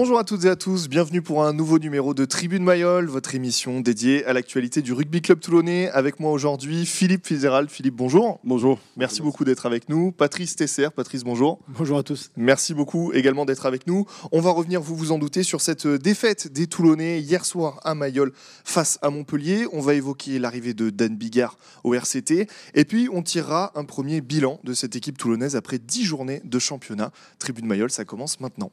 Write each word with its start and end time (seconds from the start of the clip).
Bonjour 0.00 0.20
à 0.20 0.22
toutes 0.22 0.44
et 0.44 0.48
à 0.48 0.54
tous, 0.54 0.88
bienvenue 0.88 1.22
pour 1.22 1.44
un 1.44 1.52
nouveau 1.52 1.80
numéro 1.80 2.14
de 2.14 2.24
Tribune 2.24 2.62
Mayol, 2.62 3.06
votre 3.06 3.34
émission 3.34 3.80
dédiée 3.80 4.24
à 4.26 4.32
l'actualité 4.32 4.80
du 4.80 4.92
rugby 4.92 5.20
club 5.20 5.40
toulonnais. 5.40 5.90
Avec 5.90 6.20
moi 6.20 6.30
aujourd'hui 6.30 6.86
Philippe 6.86 7.26
Fitzgerald. 7.26 7.68
Philippe, 7.68 7.96
bonjour. 7.96 8.38
Bonjour. 8.44 8.78
Merci 8.96 9.22
beaucoup 9.22 9.44
d'être 9.44 9.66
avec 9.66 9.88
nous. 9.88 10.12
Patrice 10.12 10.54
Tesser. 10.54 10.90
Patrice, 10.94 11.24
bonjour. 11.24 11.58
Bonjour 11.66 11.98
à 11.98 12.04
tous. 12.04 12.30
Merci 12.36 12.74
beaucoup 12.74 13.12
également 13.12 13.44
d'être 13.44 13.66
avec 13.66 13.88
nous. 13.88 14.06
On 14.30 14.40
va 14.40 14.50
revenir, 14.50 14.80
vous 14.80 14.94
vous 14.94 15.10
en 15.10 15.18
doutez, 15.18 15.42
sur 15.42 15.60
cette 15.60 15.88
défaite 15.88 16.46
des 16.46 16.68
Toulonnais 16.68 17.20
hier 17.20 17.44
soir 17.44 17.80
à 17.82 17.96
Mayol 17.96 18.30
face 18.62 19.00
à 19.02 19.10
Montpellier. 19.10 19.66
On 19.72 19.80
va 19.80 19.94
évoquer 19.94 20.38
l'arrivée 20.38 20.74
de 20.74 20.90
Dan 20.90 21.16
Bigard 21.16 21.58
au 21.82 21.94
RCT. 21.94 22.46
Et 22.74 22.84
puis, 22.84 23.08
on 23.12 23.24
tirera 23.24 23.72
un 23.74 23.84
premier 23.84 24.20
bilan 24.20 24.60
de 24.62 24.74
cette 24.74 24.94
équipe 24.94 25.18
toulonnaise 25.18 25.56
après 25.56 25.80
10 25.80 26.04
journées 26.04 26.40
de 26.44 26.58
championnat. 26.60 27.10
Tribune 27.40 27.66
Mayol, 27.66 27.90
ça 27.90 28.04
commence 28.04 28.38
maintenant. 28.38 28.70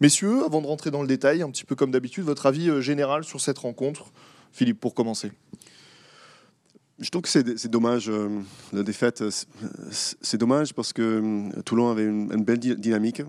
Messieurs, 0.00 0.44
avant 0.44 0.62
de 0.62 0.66
rentrer 0.66 0.92
dans 0.92 1.02
le 1.02 1.08
détail, 1.08 1.42
un 1.42 1.50
petit 1.50 1.64
peu 1.64 1.74
comme 1.74 1.90
d'habitude, 1.90 2.22
votre 2.22 2.46
avis 2.46 2.70
euh, 2.70 2.80
général 2.80 3.24
sur 3.24 3.40
cette 3.40 3.58
rencontre 3.58 4.12
Philippe, 4.52 4.78
pour 4.78 4.94
commencer. 4.94 5.32
Je 7.00 7.10
trouve 7.10 7.22
que 7.22 7.28
c'est 7.28 7.68
dommage, 7.68 8.08
euh, 8.08 8.28
la 8.72 8.84
défaite. 8.84 9.24
C'est 9.90 10.38
dommage 10.38 10.72
parce 10.72 10.92
que 10.92 11.02
euh, 11.02 11.62
Toulon 11.62 11.90
avait 11.90 12.04
une, 12.04 12.44
belle 12.44 12.60
dynamique. 12.60 13.22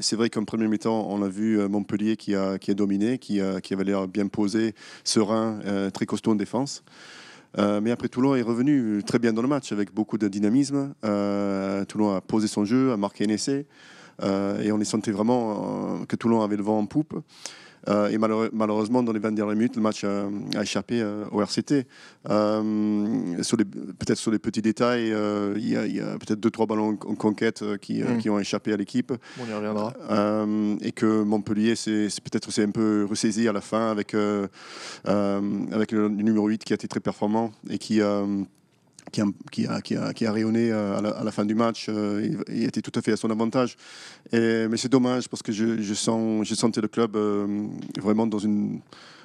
c'est 0.00 0.16
vrai 0.16 0.30
qu'en 0.30 0.44
premier 0.44 0.68
mi-temps, 0.68 1.06
on 1.10 1.22
a 1.22 1.28
vu 1.28 1.58
Montpellier 1.68 2.16
qui 2.16 2.34
a, 2.34 2.58
qui 2.58 2.74
dominé, 2.74 3.18
qui, 3.18 3.40
a, 3.42 3.60
qui 3.60 3.74
avait 3.74 3.84
l'air 3.84 4.08
bien 4.08 4.26
posé, 4.26 4.74
serein, 5.04 5.60
très 5.92 6.06
costaud 6.06 6.32
en 6.32 6.34
défense. 6.34 6.82
Mais 7.56 7.90
après, 7.90 8.08
Toulon 8.08 8.34
est 8.34 8.42
revenu 8.42 9.02
très 9.04 9.18
bien 9.18 9.32
dans 9.32 9.42
le 9.42 9.48
match 9.48 9.72
avec 9.72 9.92
beaucoup 9.94 10.18
de 10.18 10.28
dynamisme. 10.28 10.94
Toulon 11.02 12.14
a 12.14 12.20
posé 12.20 12.48
son 12.48 12.64
jeu, 12.64 12.92
a 12.92 12.96
marqué 12.96 13.24
un 13.24 13.30
essai. 13.30 13.66
Euh, 14.22 14.60
et 14.60 14.72
on 14.72 14.80
y 14.80 14.86
sentait 14.86 15.12
vraiment 15.12 16.00
euh, 16.00 16.04
que 16.06 16.16
Toulon 16.16 16.42
avait 16.42 16.56
le 16.56 16.62
vent 16.62 16.78
en 16.78 16.86
poupe. 16.86 17.14
Euh, 17.88 18.08
et 18.08 18.18
malheureusement, 18.18 19.02
dans 19.02 19.12
les 19.12 19.18
20 19.18 19.32
dernières 19.32 19.56
minutes, 19.56 19.76
le 19.76 19.82
match 19.82 20.04
a, 20.04 20.28
échappé 20.62 21.04
au 21.32 21.40
RCT. 21.40 21.86
peut-être 22.24 24.18
sur 24.18 24.30
les 24.30 24.38
petits 24.38 24.62
détails, 24.62 25.14
il 25.56 25.68
y 25.68 26.00
a, 26.00 26.18
peut-être 26.18 26.40
deux 26.40 26.50
trois 26.50 26.66
ballons 26.66 26.98
en 27.06 27.14
conquête 27.14 27.64
qui, 27.80 28.02
mm. 28.02 28.18
qui 28.18 28.30
ont 28.30 28.38
échappé 28.38 28.72
à 28.72 28.76
l'équipe. 28.76 29.12
On 29.40 29.48
y 29.48 29.52
reviendra. 29.52 29.94
et 30.82 30.92
que 30.92 31.22
Montpellier, 31.22 31.76
c'est 31.76 32.08
peut-être 32.20 32.50
c'est 32.50 32.64
un 32.64 32.70
peu 32.70 33.06
ressaisi 33.08 33.48
à 33.48 33.52
la 33.52 33.60
fin 33.60 33.90
avec, 33.90 34.14
avec 35.04 35.92
le, 35.92 36.08
numéro 36.08 36.48
8 36.48 36.64
qui 36.64 36.72
a 36.72 36.76
été 36.76 36.88
très 36.88 37.00
performant 37.00 37.52
et 37.70 37.78
qui 37.78 38.00
qui 39.12 39.20
a, 39.20 39.26
qui, 39.50 39.66
a, 39.96 40.12
qui, 40.12 40.26
a, 40.26 40.32
rayonné 40.32 40.70
euh, 40.70 40.98
à 40.98 41.24
la, 41.24 41.32
fin 41.32 41.44
du 41.44 41.54
match. 41.54 41.86
Euh, 41.88 42.36
il, 42.48 42.64
était 42.64 42.82
tout 42.82 42.92
à 42.94 43.02
fait 43.02 43.12
à 43.12 43.16
son 43.16 43.30
avantage. 43.30 43.76
Mais 44.32 44.76
c'est 44.76 44.90
dommage 44.90 45.28
parce 45.28 45.42
que 45.42 45.52
je, 45.52 45.80
je, 45.80 45.94
sens, 45.94 46.46
je 46.46 46.54
sentais 46.54 46.80
le 46.80 46.88
club 46.88 47.16
euh, 47.16 47.66
vraiment 48.00 48.26
dans 48.26 48.38
une, 48.38 48.80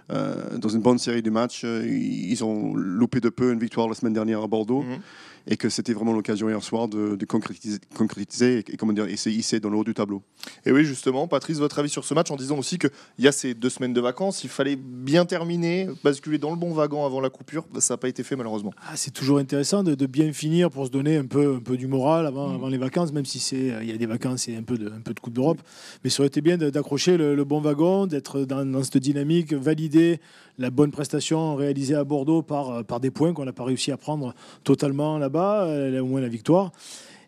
dans 0.10 0.70
une 0.70 0.82
bonne 0.82 1.00
série 1.00 1.22
de 1.22 1.30
matchs. 1.30 1.64
Ils 1.64 2.44
ont 2.44 2.74
loupé 2.76 3.20
de 3.20 3.30
peu 3.30 3.52
une 3.52 3.60
victoire 3.60 3.88
la 3.88 3.96
semaine 3.96 4.14
dernière 4.14 4.42
à 4.42 4.48
Bordeaux. 4.48 4.84
Mhm 4.84 5.00
et 5.48 5.58
que 5.58 5.70
c'était 5.70 5.94
vraiment 5.94 6.14
l'occasion 6.14 6.50
hier 6.50 6.64
soir 6.64 6.88
de, 6.88 7.18
concrétiser, 7.26 8.60
et, 8.60 8.78
comment 8.78 8.94
dire, 8.94 9.08
et 9.08 9.18
c'est 9.18 9.32
hissé 9.32 9.60
dans 9.60 9.70
le 9.70 9.78
haut 9.78 9.84
du 9.84 9.94
tableau. 9.94 10.24
Et 10.66 10.72
oui, 10.72 10.86
justement, 10.86 11.28
Patrice, 11.28 11.58
votre 11.58 11.80
avis 11.80 11.90
sur 11.90 12.06
ce 12.06 12.14
match 12.14 12.32
en 12.32 12.36
disant 12.36 12.58
aussi 12.58 12.78
qu'il 12.78 12.92
y 13.20 13.28
a 13.28 13.32
ces 13.32 13.54
deux 13.54 13.70
semaines 13.70 13.94
de 13.94 14.02
vacances, 14.02 14.44
il 14.44 14.50
fallait 14.50 14.76
bien 14.76 15.26
terminer, 15.26 15.88
basculer 16.04 16.38
dans 16.38 16.50
le 16.50 16.56
bon 16.56 16.72
wagon 16.74 17.06
avant 17.06 17.20
la 17.20 17.30
coupure, 17.30 17.66
ça 17.80 17.94
n'a 17.94 17.98
pas 17.98 18.08
été 18.08 18.24
fait 18.24 18.36
malheureusement. 18.36 18.74
Ah, 18.88 18.96
c'est 18.96 19.12
toujours 19.12 19.40
intéressant 19.40 19.84
de, 19.84 20.04
bien 20.06 20.32
finir 20.34 20.70
pour 20.70 20.86
se 20.86 20.92
donner 20.92 21.18
un 21.18 21.26
peu, 21.26 21.56
un 21.56 21.60
peu 21.60 21.78
du 21.78 21.88
moral 21.88 22.28
avant, 22.28 22.50
mm. 22.50 22.56
avant 22.56 22.68
les 22.68 22.78
vacances, 22.78 23.12
même 23.14 23.26
si 23.26 23.40
c'est 23.40 23.74
il 23.82 23.90
y 23.90 23.94
a 23.94 23.98
des 23.98 24.06
vacances 24.06 24.48
et 24.48 24.56
un 24.56 24.64
peu 24.64 24.78
de, 24.78 24.88
un 24.88 25.02
peu 25.02 25.14
de 25.14 25.20
Coupe 25.20 25.34
d'Europe. 25.34 25.62
Mais 26.04 26.10
ça 26.10 26.22
aurait 26.22 26.28
été 26.28 26.42
bien 26.42 26.58
d'accrocher 26.58 27.18
le, 27.18 27.44
bon 27.44 27.62
wagon, 27.62 28.06
d'être 28.06 28.42
dans, 28.42 28.66
dans, 28.66 28.84
cette 28.84 28.98
dynamique, 28.98 29.54
valider 29.54 30.20
la 30.58 30.70
bonne 30.70 30.92
prestation 30.92 31.56
réalisée 31.56 31.96
à 31.96 32.04
Bordeaux 32.04 32.42
par, 32.42 32.84
par 32.86 33.00
des 33.00 33.12
points 33.12 33.34
qu'on 33.34 33.46
n'a 33.46 33.54
pas 33.54 33.64
réussi 33.64 33.92
à 33.92 33.98
prendre 33.98 34.34
totalement 34.64 35.18
là-bas, 35.18 35.64
euh, 35.66 36.00
au 36.00 36.06
moins 36.06 36.22
la 36.22 36.28
victoire. 36.28 36.72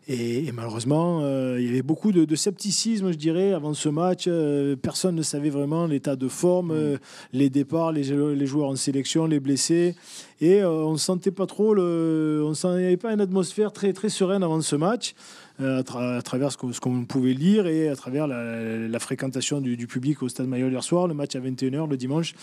Et, 0.08 0.52
malheureusement, 0.52 1.22
euh, 1.22 1.56
il 1.58 1.66
y 1.66 1.68
avait 1.68 1.82
beaucoup 1.82 2.12
de, 2.12 2.36
scepticisme, 2.36 3.10
je 3.10 3.16
dirais, 3.16 3.52
avant 3.52 3.74
ce 3.74 3.88
match. 3.88 4.26
Euh, 4.28 4.76
personne 4.76 5.16
ne 5.16 5.22
savait 5.22 5.50
vraiment 5.50 5.86
l'état 5.86 6.14
de 6.14 6.28
forme, 6.28 6.72
mm. 6.72 6.98
les 7.32 7.50
départs, 7.50 7.90
les, 7.90 8.04
les, 8.36 8.46
joueurs 8.46 8.68
en 8.68 8.76
sélection, 8.76 9.26
les 9.26 9.40
blessés. 9.40 9.96
Et 10.40 10.62
on 10.62 10.92
ne 10.92 10.96
sentait 10.96 11.32
pas 11.32 11.46
trop, 11.46 11.74
le, 11.74 12.40
on 12.44 12.68
avait 12.68 12.96
pas 12.96 13.12
une 13.12 13.20
atmosphère 13.20 13.72
très, 13.72 13.92
très 13.92 14.08
sereine 14.08 14.44
avant 14.44 14.60
ce 14.60 14.76
match. 14.76 15.14
À, 15.58 15.82
travers 16.22 16.52
ce 16.52 16.80
qu'on 16.80 17.04
pouvait 17.06 17.32
lire 17.32 17.66
et 17.66 17.88
à 17.88 17.96
travers 17.96 18.28
la, 18.28 18.98
fréquentation 18.98 19.62
du, 19.62 19.76
du, 19.78 19.86
public 19.86 20.22
au 20.22 20.28
Stade 20.28 20.46
Mayol 20.46 20.70
hier 20.70 20.84
soir, 20.84 21.08
le 21.08 21.14
match 21.14 21.34
à 21.34 21.40
21h 21.40 21.88
le 21.88 21.96
dimanche. 21.96 22.34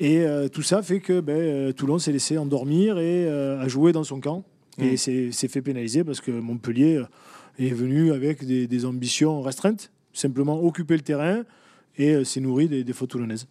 Et 0.00 0.20
euh, 0.20 0.48
tout 0.48 0.62
ça 0.62 0.82
fait 0.82 1.00
que 1.00 1.20
ben, 1.20 1.36
euh, 1.36 1.72
Toulon 1.72 1.98
s'est 1.98 2.10
laissé 2.10 2.38
endormir 2.38 2.98
et 2.98 3.26
euh, 3.26 3.60
a 3.60 3.68
joué 3.68 3.92
dans 3.92 4.02
son 4.02 4.18
camp. 4.18 4.44
Et 4.78 4.94
mm. 4.94 5.32
s'est 5.32 5.48
fait 5.48 5.60
pénaliser 5.60 6.04
parce 6.04 6.22
que 6.22 6.30
Montpellier 6.30 7.02
est 7.58 7.74
venu 7.74 8.12
avec 8.12 8.46
des, 8.46 8.84
ambitions 8.86 9.42
restreintes, 9.42 9.90
simplement 10.14 10.64
occuper 10.64 10.94
le 10.94 11.02
terrain 11.02 11.42
et 11.98 12.24
s'est 12.24 12.40
nourri 12.40 12.66
des 12.66 12.82
défauts 12.82 13.06
toulonnaises. 13.06 13.46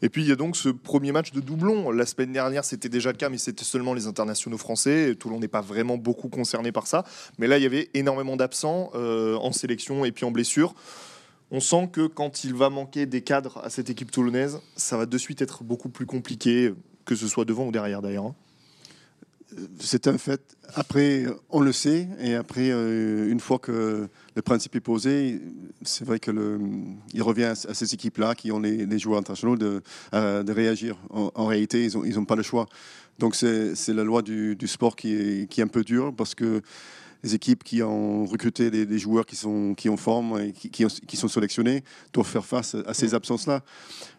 Et 0.00 0.08
puis 0.08 0.22
il 0.22 0.28
y 0.28 0.32
a 0.32 0.36
donc 0.36 0.56
ce 0.56 0.70
premier 0.70 1.12
match 1.12 1.32
de 1.32 1.40
doublon. 1.40 1.90
La 1.90 2.06
semaine 2.06 2.32
dernière, 2.32 2.64
c'était 2.64 2.88
déjà 2.88 3.10
le 3.10 3.18
cas, 3.18 3.28
mais 3.28 3.36
c'était 3.36 3.64
seulement 3.64 3.92
les 3.92 4.06
internationaux 4.06 4.56
français. 4.56 5.14
Toulon 5.16 5.40
n'est 5.40 5.48
pas 5.48 5.60
vraiment 5.60 5.98
beaucoup 5.98 6.28
concerné 6.28 6.72
par 6.72 6.86
ça. 6.86 7.04
Mais 7.38 7.48
là, 7.48 7.58
il 7.58 7.64
y 7.64 7.66
avait 7.66 7.90
énormément 7.92 8.36
d'absents 8.36 8.92
en 8.94 9.52
sélection 9.52 10.06
et 10.06 10.12
puis 10.12 10.24
en 10.24 10.30
blessure 10.30 10.74
on 11.52 11.60
sent 11.60 11.90
que 11.92 12.06
quand 12.06 12.44
il 12.44 12.54
va 12.54 12.70
manquer 12.70 13.04
des 13.04 13.20
cadres 13.20 13.60
à 13.62 13.68
cette 13.68 13.90
équipe 13.90 14.10
toulonnaise, 14.10 14.58
ça 14.74 14.96
va 14.96 15.04
de 15.04 15.18
suite 15.18 15.42
être 15.42 15.62
beaucoup 15.62 15.90
plus 15.90 16.06
compliqué, 16.06 16.72
que 17.04 17.14
ce 17.14 17.28
soit 17.28 17.44
devant 17.44 17.66
ou 17.66 17.70
derrière 17.70 18.00
d'ailleurs. 18.00 18.24
Hein. 18.24 18.34
C'est 19.78 20.06
un 20.06 20.16
fait. 20.16 20.56
Après, 20.74 21.26
on 21.50 21.60
le 21.60 21.72
sait, 21.72 22.08
et 22.18 22.34
après, 22.34 22.70
euh, 22.70 23.30
une 23.30 23.38
fois 23.38 23.58
que 23.58 24.08
le 24.34 24.42
principe 24.42 24.76
est 24.76 24.80
posé, 24.80 25.42
c'est 25.82 26.06
vrai 26.06 26.18
que 26.18 26.58
il 27.12 27.22
revient 27.22 27.44
à 27.44 27.54
ces 27.54 27.92
équipes-là 27.92 28.34
qui 28.34 28.50
ont 28.50 28.58
les, 28.58 28.98
joueurs 28.98 29.18
internationaux 29.18 29.56
de, 29.56 29.82
réagir. 30.50 30.96
En, 31.10 31.44
réalité, 31.44 31.84
ils 31.84 31.98
n'ont 31.98 32.04
ils 32.04 32.24
pas 32.24 32.36
le 32.36 32.42
choix. 32.42 32.66
Donc 33.18 33.34
c'est 33.34 33.74
la 33.88 34.04
loi 34.04 34.22
du, 34.22 34.56
sport 34.64 34.96
qui 34.96 35.12
est, 35.12 35.50
qui 35.50 35.60
est 35.60 35.64
un 35.64 35.68
peu 35.68 35.84
dure 35.84 36.14
parce 36.16 36.34
que 36.34 36.62
les 37.22 37.34
équipes 37.34 37.62
qui 37.62 37.82
ont 37.82 38.26
recruté 38.26 38.70
des, 38.70 38.98
joueurs 38.98 39.26
qui 39.26 39.36
sont 39.36 39.74
qui 39.74 39.88
en 39.88 39.96
forme 39.96 40.40
et 40.40 40.52
qui, 40.52 40.70
qui, 40.70 41.16
sont 41.16 41.28
sélectionnés 41.28 41.84
doivent 42.12 42.26
faire 42.26 42.44
face 42.44 42.76
à 42.86 42.94
ces 42.94 43.14
absences-là. 43.14 43.62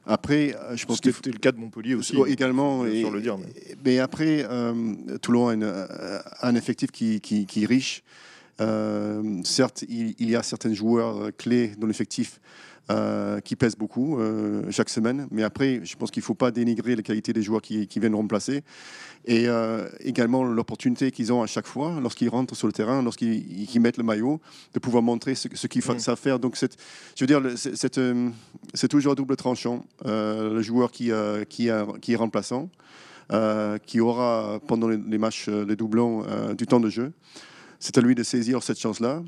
Après, 0.06 0.56
euh, 0.56 0.76
je 0.76 0.86
pense 0.86 1.02
que 1.02 1.12
c'était 1.12 1.32
le 1.32 1.38
cas 1.38 1.52
de 1.52 1.58
Montpellier 1.58 1.96
aussi. 1.96 2.16
Également, 2.28 2.86
et, 2.86 3.04
le 3.04 3.22
dire, 3.22 3.38
mais... 3.84 4.00
après, 4.00 4.46
euh, 4.50 5.18
Toulon 5.22 5.50
a, 5.50 5.56
euh, 5.64 6.20
un 6.42 6.56
effectif 6.56 6.92
qui, 6.92 7.20
qui, 7.20 7.64
est 7.64 7.66
riche. 7.66 8.04
certes, 9.44 9.84
il, 9.90 10.16
il, 10.20 10.30
y 10.30 10.36
a 10.36 10.44
certains 10.44 10.74
joueurs 10.74 11.30
clés 11.38 11.74
dans 11.78 11.88
l'effectif 11.88 12.40
euh, 12.92 13.40
qui 13.40 13.56
pèse 13.56 13.78
beaucoup 13.78 14.20
euh, 14.20 14.70
chaque 14.70 14.90
semaine. 14.90 15.26
Mais 15.32 15.44
après, 15.44 15.80
je 15.86 15.96
pense 15.96 16.12
qu'il 16.12 16.20
ne 16.20 16.26
faut 16.26 16.36
pas 16.36 16.52
dénigrer 16.52 16.98
les 16.98 17.02
qualités 17.02 17.32
des 17.32 17.42
joueurs 17.42 17.62
qui, 17.62 17.88
viennent 17.96 18.14
remplacer. 18.14 18.62
Et 19.24 19.48
euh, 19.48 19.88
également 20.02 20.44
l'opportunité 20.44 21.10
qu'ils 21.12 21.32
ont 21.32 21.42
à 21.42 21.46
chaque 21.48 21.66
fois, 21.66 21.98
lorsqu'ils 22.02 22.28
rentrent 22.28 22.56
sur 22.56 22.68
le 22.68 22.74
terrain, 22.74 23.02
lorsqu'ils 23.02 23.80
mettent 23.80 23.96
le 23.96 24.04
maillot, 24.04 24.42
de 24.74 24.80
pouvoir 24.80 25.02
montrer 25.02 25.34
ce, 25.34 25.48
qu'ils 25.48 25.82
mm. 25.82 26.00
savent 26.00 26.20
faire. 26.20 26.40
Donc, 26.40 26.58
je 26.60 27.24
veux 27.24 27.26
dire, 27.26 27.42
c'est 27.56 28.88
toujours 28.90 29.16
double 29.16 29.38
tranchant. 29.38 29.86
le 30.04 30.62
joueur 30.62 30.92
qui, 30.92 31.10
qui, 31.48 31.70
qui 32.02 32.12
est 32.12 32.18
remplaçant, 32.18 32.70
qui 33.86 34.02
aura 34.02 34.60
pendant 34.68 34.90
les, 34.90 35.18
matchs, 35.18 35.48
les 35.48 35.78
doublons, 35.78 36.26
du 36.54 36.68
temps 36.68 36.82
de 36.82 36.90
jeu. 36.90 37.14
C'est 37.80 37.98
à 37.98 38.02
lui 38.02 38.14
de 38.14 38.24
saisir 38.24 38.62
cette 38.62 38.80
chance-là. 38.80 39.24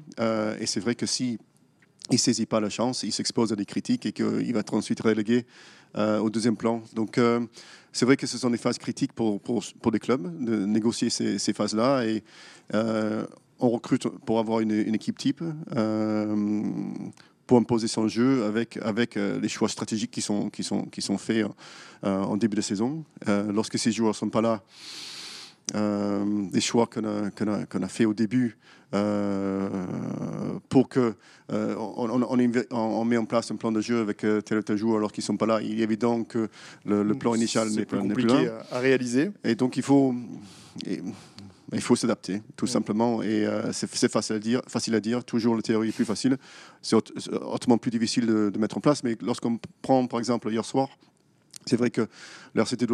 et 0.60 0.66
c'est 0.66 0.81
vrai 0.81 0.96
que 0.96 1.06
si 1.06 1.40
il 2.12 2.16
ne 2.16 2.19
saisit 2.19 2.46
pas 2.46 2.60
la 2.60 2.69
chance, 2.69 3.04
il 3.04 3.12
s'expose 3.12 3.52
à 3.52 3.56
des 3.56 3.66
critiques 3.66 4.06
et 4.06 4.12
qu'il 4.12 4.54
va 4.54 4.60
être 4.60 4.74
ensuite 4.74 5.02
relégué 5.02 5.46
euh, 5.98 6.19
au 6.19 6.30
deuxième 6.30 6.56
plan. 6.56 6.84
Donc, 6.94 7.18
euh, 7.18 7.40
c'est 7.92 8.06
vrai 8.06 8.16
que 8.16 8.28
ce 8.28 8.38
sont 8.38 8.50
des 8.50 8.57
phases 8.57 8.78
critiques 8.78 9.13
pour, 9.13 9.42
pour, 9.42 9.63
pour 9.81 9.92
des 9.92 10.00
clubs 10.00 10.44
de 10.44 10.66
négocier 10.66 11.10
ces, 11.10 11.54
phases-là. 11.54 12.06
Et 12.06 12.24
euh, 12.74 13.25
on 13.60 13.69
recrute 13.69 14.07
pour 14.25 14.40
avoir 14.40 14.60
une, 14.60 14.72
une 14.72 14.94
équipe 14.94 15.18
type, 15.18 15.44
pour 17.48 17.57
imposer 17.57 17.88
son 17.88 18.07
jeu 18.07 18.44
avec, 18.44 18.78
avec 18.78 19.16
les 19.16 19.48
choix 19.48 19.69
stratégiques 19.69 20.12
qui 20.12 20.22
sont, 20.22 20.50
qui 20.50 20.63
sont, 20.63 20.84
qui 20.84 21.02
sont 21.02 21.18
faits 21.18 21.46
en 22.04 22.38
début 22.38 22.57
de 22.57 22.62
saison. 22.62 23.06
lorsque 23.28 23.80
ces 23.80 23.92
joueurs 23.92 24.12
ne 24.12 24.16
sont 24.16 24.30
pas 24.30 24.42
là, 24.42 24.63
des 25.74 26.62
choix 26.62 26.88
qu'on 26.88 27.06
a, 27.06 27.86
a, 27.86 27.88
fait 27.88 28.06
au 28.06 28.14
début 28.14 28.58
euh, 28.94 29.68
pour 30.70 30.88
que 30.88 31.16
euh, 31.52 31.76
on, 31.78 32.10
on, 32.72 33.06
met 33.06 33.18
en 33.18 33.26
place 33.26 33.52
un 33.52 33.56
plan 33.56 33.72
de 33.72 33.82
jeu 33.82 34.00
avec 34.00 34.20
tel 34.20 34.58
ou 34.60 34.62
tel 34.62 34.78
joueur 34.78 34.98
alors 34.98 35.12
qu'ils 35.12 35.24
ne 35.24 35.28
sont 35.28 35.38
pas 35.38 35.46
là. 35.46 35.62
Il 35.62 35.80
est 35.80 35.84
évident 35.84 36.24
que 36.24 36.50
le, 36.86 37.14
plan 37.16 37.36
initial 37.36 37.70
n'est 37.70 37.86
plus, 37.86 38.00
compliqué 38.00 38.50
à 38.72 38.80
réaliser. 38.80 39.32
Et 39.44 39.56
donc 39.56 39.78
il 39.78 39.84
faut 39.84 40.14
Il 41.74 41.82
faut 41.82 41.96
s'adapter, 41.96 42.42
tout 42.56 42.68
simplement. 42.68 43.24
Et 43.24 43.48
c'est 43.72 44.12
facile 44.12 44.36
à 44.36 44.40
dire, 44.40 44.62
facile 44.68 44.96
à 44.96 45.00
dire. 45.00 45.24
Toujours 45.24 45.56
la 45.56 45.62
théorie 45.62 45.90
est 45.90 45.96
plus 45.96 46.06
facile. 46.06 46.38
C'est 46.82 46.96
autrement 46.96 47.78
plus 47.78 47.92
difficile 47.92 48.28
de, 48.28 48.50
de, 48.50 48.60
mettre 48.60 48.78
en 48.78 48.82
place. 48.82 49.04
Mais 49.04 49.18
lorsqu'on 49.22 49.60
prend, 49.82 50.06
par 50.06 50.20
exemple, 50.20 50.50
hier 50.52 50.64
soir, 50.64 50.90
c'est 51.66 51.78
vrai 51.78 51.90
que 51.90 52.08
l'RCT 52.54 52.86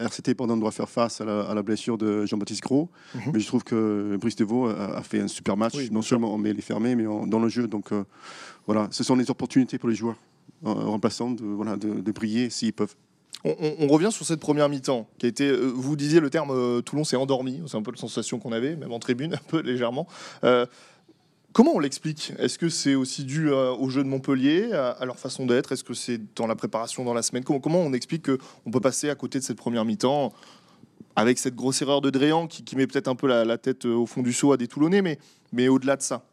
RCT, 0.00 0.34
doit 0.34 0.70
faire 0.70 0.88
face 0.88 1.20
à 1.20 1.24
la, 1.24 1.62
blessure 1.62 1.98
de 1.98 2.24
Jean-Baptiste 2.24 2.62
Gros, 2.62 2.88
mhm. 3.14 3.32
mais 3.32 3.40
je 3.40 3.46
trouve 3.46 3.64
que 3.64 4.16
Brice 4.20 4.36
Devaux 4.36 4.66
a, 4.68 5.02
fait 5.02 5.20
un 5.20 5.28
super 5.28 5.56
match, 5.56 5.74
non 5.90 6.02
seulement 6.02 6.32
en 6.32 6.38
mêlée 6.38 6.62
fermée, 6.62 6.94
mais 6.94 7.04
dans 7.26 7.38
le 7.38 7.48
jeu. 7.48 7.68
Donc 7.68 7.92
euh, 7.92 8.04
voilà, 8.66 8.88
ce 8.90 9.04
sont 9.04 9.16
des 9.16 9.30
opportunités 9.30 9.78
pour 9.78 9.88
les 9.88 9.94
joueurs 9.94 10.16
euh, 10.66 10.72
remplaçants 10.72 11.30
de, 11.30 11.44
voilà, 11.44 11.76
de, 11.76 12.12
briller 12.12 12.50
s'ils 12.50 12.72
peuvent. 12.72 12.94
On, 13.44 13.86
revient 13.86 14.10
sur 14.10 14.26
cette 14.26 14.40
première 14.40 14.68
mi-temps 14.68 15.08
qui 15.18 15.26
a 15.26 15.28
été, 15.28 15.46
euh, 15.48 15.70
vous 15.72 15.94
disiez 15.94 16.18
le 16.18 16.28
terme 16.28 16.82
Toulon 16.82 17.04
s'est 17.04 17.16
endormi, 17.16 17.62
c'est 17.66 17.76
un 17.76 17.82
peu 17.82 17.92
la 17.92 17.96
sensation 17.96 18.40
qu'on 18.40 18.50
avait, 18.50 18.74
même 18.74 18.90
en 18.90 18.98
tribune, 18.98 19.34
un 19.40 19.48
peu 19.48 19.60
légèrement. 19.60 20.08
Comment 21.52 21.74
on 21.74 21.78
l'explique? 21.78 22.32
Est-ce 22.38 22.58
que 22.58 22.68
c'est 22.68 22.94
aussi 22.94 23.24
dû 23.24 23.50
euh, 23.50 23.72
au 23.72 23.88
jeu 23.88 24.04
de 24.04 24.08
Montpellier, 24.08 24.72
à, 24.72 25.04
leur 25.04 25.18
façon 25.18 25.46
d'être? 25.46 25.72
Est-ce 25.72 25.82
que 25.82 25.94
c'est 25.94 26.20
dans 26.36 26.46
la 26.46 26.54
préparation 26.54 27.04
dans 27.04 27.14
la 27.14 27.22
semaine? 27.22 27.42
Comment, 27.42 27.80
on 27.80 27.92
explique 27.92 28.26
qu'on 28.26 28.70
peut 28.70 28.80
passer 28.80 29.08
à 29.10 29.14
côté 29.14 29.38
de 29.38 29.44
cette 29.44 29.56
première 29.56 29.84
mi-temps 29.84 30.32
avec 31.16 31.38
cette 31.38 31.56
grosse 31.56 31.82
erreur 31.82 32.00
de 32.00 32.10
Dréan 32.10 32.46
qui, 32.46 32.76
met 32.76 32.86
peut-être 32.86 33.08
un 33.08 33.16
peu 33.16 33.26
la, 33.26 33.58
tête 33.58 33.86
euh, 33.86 33.94
au 33.94 34.06
fond 34.06 34.22
du 34.22 34.32
seau 34.32 34.52
à 34.52 34.56
des 34.56 34.68
Toulonnais, 34.68 35.02
mais, 35.02 35.18
mais 35.52 35.68
au-delà 35.68 35.96
de 35.96 36.02
ça? 36.02 36.24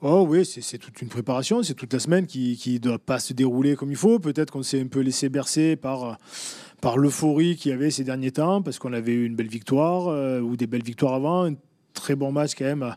Oh 0.00 0.24
oui, 0.28 0.46
c'est 0.46 0.78
toute 0.78 1.02
une 1.02 1.08
préparation, 1.08 1.62
c'est 1.64 1.74
toute 1.74 1.92
la 1.92 1.98
semaine 1.98 2.26
qui 2.26 2.56
ne 2.72 2.78
doit 2.78 3.00
pas 3.00 3.18
se 3.18 3.32
dérouler 3.32 3.74
comme 3.74 3.90
il 3.90 3.96
faut. 3.96 4.20
Peut-être 4.20 4.52
qu'on 4.52 4.62
s'est 4.62 4.80
un 4.80 4.86
peu 4.86 5.00
laissé 5.00 5.28
bercer 5.28 5.74
par, 5.74 6.18
par 6.80 6.96
l'euphorie 6.98 7.56
qu'il 7.56 7.72
y 7.72 7.74
avait 7.74 7.90
ces 7.90 8.04
derniers 8.04 8.30
temps, 8.30 8.62
parce 8.62 8.78
qu'on 8.78 8.92
avait 8.92 9.12
eu 9.12 9.26
une 9.26 9.34
belle 9.34 9.48
victoire, 9.48 10.06
euh, 10.06 10.40
ou 10.40 10.56
des 10.56 10.68
belles 10.68 10.84
victoires 10.84 11.14
avant, 11.14 11.46
un 11.46 11.54
très 11.94 12.14
bon 12.14 12.30
match 12.30 12.52
quand 12.56 12.64
même 12.64 12.94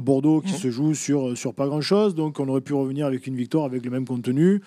Bordeaux 0.00 0.40
qui 0.40 0.52
mmh. 0.52 0.56
se 0.56 0.70
joue 0.70 0.94
sur, 0.94 1.36
sur 1.36 1.52
pas 1.52 1.66
grand-chose. 1.66 2.14
Donc 2.14 2.38
on 2.38 2.48
aurait 2.48 2.60
pu 2.60 2.74
revenir 2.74 3.06
avec 3.06 3.26
une 3.26 3.34
victoire 3.34 3.64
avec 3.64 3.84
le 3.84 3.90
même 3.90 4.06
contenu. 4.06 4.60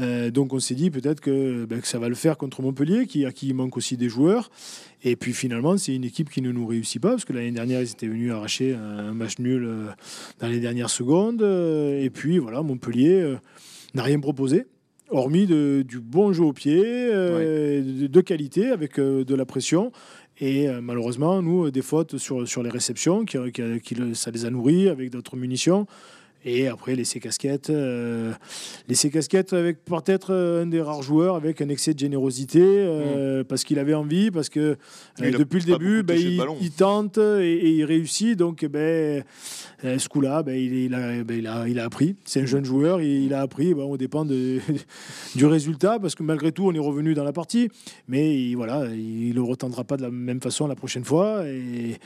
Euh, 0.00 0.30
donc 0.30 0.52
on 0.52 0.58
s'est 0.58 0.74
dit 0.74 0.90
peut-être 0.90 1.20
que, 1.20 1.64
ben, 1.64 1.80
que, 1.80 1.86
ça 1.86 2.00
va 2.00 2.08
le 2.08 2.16
faire 2.16 2.36
contre 2.36 2.60
Montpellier, 2.62 3.06
qui, 3.06 3.24
à 3.24 3.32
qui 3.32 3.48
il 3.48 3.54
manque 3.54 3.76
aussi 3.76 3.96
des 3.96 4.08
joueurs. 4.08 4.50
Et 5.04 5.16
puis 5.16 5.32
finalement, 5.32 5.76
c'est 5.76 5.94
une 5.94 6.04
équipe 6.04 6.30
qui 6.30 6.42
ne 6.42 6.50
nous 6.50 6.66
réussit 6.66 7.00
pas, 7.00 7.10
parce 7.10 7.24
que 7.24 7.32
l'année 7.32 7.52
dernière, 7.52 7.80
ils 7.80 7.90
étaient 7.90 8.08
venus 8.08 8.32
arracher 8.32 8.74
un 8.74 9.12
match 9.12 9.38
nul 9.38 9.64
euh, 9.64 9.86
dans 10.40 10.48
les 10.48 10.60
dernières 10.60 10.90
secondes. 10.90 11.42
Et 11.42 12.10
puis 12.10 12.38
voilà, 12.38 12.62
Montpellier 12.62 13.20
euh, 13.20 13.36
n'a 13.94 14.02
rien 14.02 14.18
proposé 14.18 14.66
hormis 15.10 15.46
de, 15.46 15.84
du 15.86 16.00
bon 16.00 16.32
jeu 16.32 16.42
au 16.42 16.52
pied, 16.52 16.82
de, 16.82 18.20
qualité, 18.20 18.70
avec 18.70 18.98
de 18.98 19.34
la 19.34 19.44
pression. 19.44 19.92
Et 20.38 20.68
euh, 20.68 20.80
malheureusement, 20.80 21.42
nous, 21.42 21.70
des 21.70 21.82
fautes 21.82 22.18
sur, 22.18 22.62
les 22.62 22.70
réceptions, 22.70 23.24
qui, 23.24 23.38
qui, 23.52 23.96
ça 24.14 24.30
les 24.30 24.44
a 24.44 24.50
nourris 24.50 24.88
avec 24.88 25.10
d'autres 25.10 25.36
munitions. 25.36 25.86
Et 26.46 26.68
après, 26.68 26.94
laisser 26.94 27.20
casquette. 27.20 27.70
Euh, 27.70 28.32
laisser 28.86 29.10
casquette 29.10 29.54
avec 29.54 29.82
peut-être 29.84 30.32
euh, 30.32 30.62
un 30.62 30.66
des 30.66 30.82
rares 30.82 31.02
joueurs 31.02 31.36
avec 31.36 31.62
un 31.62 31.70
excès 31.70 31.94
de 31.94 31.98
générosité, 31.98 32.60
euh, 32.62 33.40
mm. 33.40 33.44
parce 33.44 33.64
qu'il 33.64 33.78
avait 33.78 33.94
envie, 33.94 34.30
parce 34.30 34.50
que 34.50 34.76
depuis 35.18 35.60
le 35.60 35.64
début, 35.64 36.02
ben, 36.02 36.18
il, 36.60 36.70
tente 36.70 37.16
et, 37.16 37.70
il 37.70 37.84
réussit. 37.84 38.36
Donc, 38.36 38.64
ben, 38.66 39.24
ce 39.82 40.08
coup-là, 40.08 40.42
ben, 40.42 40.54
il, 40.54 40.94
a, 40.94 41.14
il, 41.16 41.46
a, 41.46 41.66
il, 41.66 41.78
a, 41.78 41.84
appris. 41.84 42.16
C'est 42.24 42.42
un 42.42 42.46
jeune 42.46 42.64
joueur, 42.64 43.00
il, 43.00 43.32
a 43.32 43.40
appris. 43.40 43.72
On 43.72 43.96
dépend 43.96 44.26
de, 44.26 44.58
du 45.36 45.46
résultat, 45.46 45.98
parce 45.98 46.14
que 46.14 46.22
malgré 46.22 46.52
tout, 46.52 46.66
on 46.66 46.74
est 46.74 46.78
revenu 46.78 47.14
dans 47.14 47.24
la 47.24 47.32
partie. 47.32 47.70
Mais 48.06 48.54
voilà, 48.54 48.86
il 48.92 49.30
ne 49.30 49.34
le 49.34 49.42
retentera 49.42 49.84
pas 49.84 49.96
de 49.96 50.02
la 50.02 50.10
même 50.10 50.42
façon 50.42 50.66
la 50.66 50.74
prochaine 50.74 51.04
fois. 51.04 51.46
Et 51.46 51.98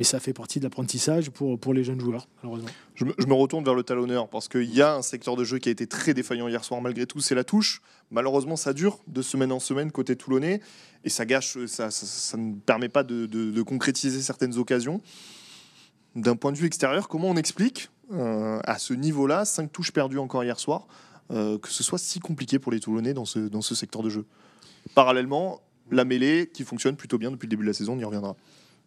mais 0.00 0.04
ça 0.04 0.18
fait 0.18 0.32
partie 0.32 0.60
de 0.60 0.64
l'apprentissage 0.64 1.28
pour, 1.28 1.74
les 1.74 1.84
jeunes 1.84 2.00
joueurs, 2.00 2.26
malheureusement. 2.42 2.70
Je 2.94 3.04
me, 3.04 3.34
retourne 3.34 3.62
vers 3.62 3.74
le 3.74 3.82
talonneur 3.82 4.30
parce 4.30 4.48
qu'il 4.48 4.74
y 4.74 4.80
a 4.80 4.94
un 4.94 5.02
secteur 5.02 5.36
de 5.36 5.44
jeu 5.44 5.58
qui 5.58 5.68
a 5.68 5.72
été 5.72 5.86
très 5.86 6.14
défaillant 6.14 6.48
hier 6.48 6.64
soir 6.64 6.80
malgré 6.80 7.04
tout, 7.04 7.20
c'est 7.20 7.34
la 7.34 7.44
touche. 7.44 7.82
Malheureusement, 8.10 8.56
ça 8.56 8.72
dure 8.72 9.00
de 9.08 9.20
semaine 9.20 9.52
en 9.52 9.60
semaine 9.60 9.92
côté 9.92 10.16
toulonnais 10.16 10.62
et 11.04 11.10
ça 11.10 11.26
gâche, 11.26 11.58
ça, 11.66 11.90
ne 12.38 12.54
permet 12.54 12.88
pas 12.88 13.02
de, 13.02 13.26
de, 13.26 13.62
concrétiser 13.62 14.22
certaines 14.22 14.56
occasions. 14.56 15.02
D'un 16.16 16.34
point 16.34 16.52
de 16.52 16.56
vue 16.56 16.66
extérieur, 16.66 17.06
comment 17.06 17.28
on 17.28 17.36
explique 17.36 17.90
euh, 18.10 18.58
à 18.64 18.78
ce 18.78 18.94
niveau-là, 18.94 19.44
cinq 19.44 19.70
touches 19.70 19.92
perdues 19.92 20.18
encore 20.18 20.42
hier 20.44 20.58
soir, 20.58 20.88
euh, 21.30 21.58
que 21.58 21.68
ce 21.68 21.82
soit 21.82 21.98
si 21.98 22.20
compliqué 22.20 22.58
pour 22.58 22.72
les 22.72 22.80
Toulonnais 22.80 23.12
dans 23.12 23.26
ce, 23.26 23.38
dans 23.38 23.60
ce 23.60 23.74
secteur 23.74 24.02
de 24.02 24.08
jeu? 24.08 24.24
Parallèlement, 24.94 25.60
la 25.90 26.06
mêlée 26.06 26.48
qui 26.50 26.64
fonctionne 26.64 26.96
plutôt 26.96 27.18
bien 27.18 27.30
depuis 27.30 27.48
le 27.48 27.50
début 27.50 27.64
de 27.64 27.68
la 27.68 27.74
saison, 27.74 27.92
on 27.92 27.98
y 27.98 28.04
reviendra. 28.04 28.34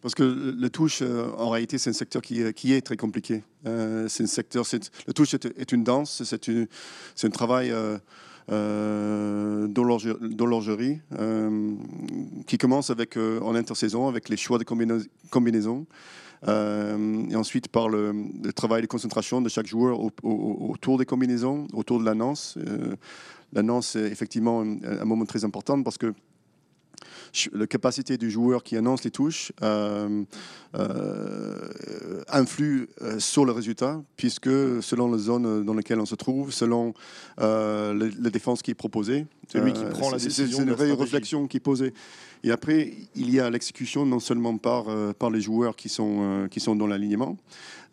Parce 0.03 0.15
que 0.15 0.23
le 0.23 0.69
touche, 0.69 0.99
euh, 1.01 1.31
en 1.37 1.49
réalité, 1.49 1.77
c'est 1.77 1.89
un 1.89 1.93
secteur 1.93 2.21
qui, 2.21 2.41
est 2.41 2.81
très 2.81 2.97
compliqué. 2.97 3.41
Euh, 3.65 4.09
c'est 4.09 4.23
un 4.23 4.27
secteur, 4.27 4.65
le 5.07 5.13
touche 5.13 5.33
est, 5.33 5.71
une 5.71 5.85
danse, 5.85 6.21
c'est 6.23 7.25
un 7.25 7.29
travail 7.29 7.71
euh, 7.71 7.97
euh 8.51 9.67
d'horlogerie 9.69 10.99
qui 12.45 12.57
commence 12.57 12.89
avec, 12.89 13.15
en 13.15 13.55
intersaison 13.55 14.09
avec 14.09 14.27
les 14.27 14.35
choix 14.35 14.57
de 14.57 14.65
combinaisons. 15.29 15.85
et 16.45 17.35
ensuite 17.37 17.69
par 17.69 17.87
le, 17.87 18.13
travail 18.53 18.81
de 18.81 18.87
concentration 18.87 19.41
de 19.41 19.47
chaque 19.47 19.67
joueur 19.67 20.01
autour 20.21 20.97
des 20.97 21.05
combinaisons, 21.05 21.65
autour 21.71 22.01
de 22.01 22.03
l'annonce. 22.03 22.57
l'annonce 23.53 23.95
est 23.95 24.11
effectivement 24.11 24.59
un, 24.59 25.05
moment 25.05 25.25
très 25.25 25.45
important 25.45 25.81
parce 25.81 25.97
que 25.97 26.13
la 27.53 27.67
capacité 27.67 28.17
du 28.17 28.29
joueur 28.29 28.63
qui 28.63 28.77
annonce 28.77 29.03
les 29.03 29.11
touches 29.11 29.51
euh, 29.61 30.23
euh, 30.75 32.21
influe 32.29 32.89
euh, 33.01 33.19
sur 33.19 33.45
le 33.45 33.51
résultat, 33.51 34.01
puisque 34.17 34.49
selon 34.81 35.11
la 35.11 35.17
zone 35.17 35.65
dans 35.65 35.73
laquelle 35.73 35.99
on 35.99 36.05
se 36.05 36.15
trouve, 36.15 36.51
selon 36.51 36.93
la, 37.37 38.29
défense 38.29 38.61
qui 38.61 38.71
est 38.71 38.75
proposée, 38.75 39.25
c'est 39.47 39.59
lui 39.59 39.73
qui 39.73 39.83
prend 39.85 40.09
la 40.09 40.17
décision. 40.17 40.57
C'est 40.57 40.63
une 40.63 40.71
vraie 40.71 40.93
réflexion 40.93 41.47
qui 41.47 41.57
est 41.57 41.59
posée. 41.59 41.93
Et 42.45 42.51
après, 42.51 42.93
il 43.15 43.29
y 43.29 43.39
a 43.39 43.49
l'exécution 43.49 44.05
non 44.05 44.19
seulement 44.19 44.57
par, 44.57 44.85
par 45.15 45.29
les 45.29 45.39
joueurs 45.39 45.75
qui 45.75 45.87
sont, 45.87 46.47
qui 46.51 46.59
sont 46.59 46.75
dans 46.75 46.87
l'alignement, 46.87 47.37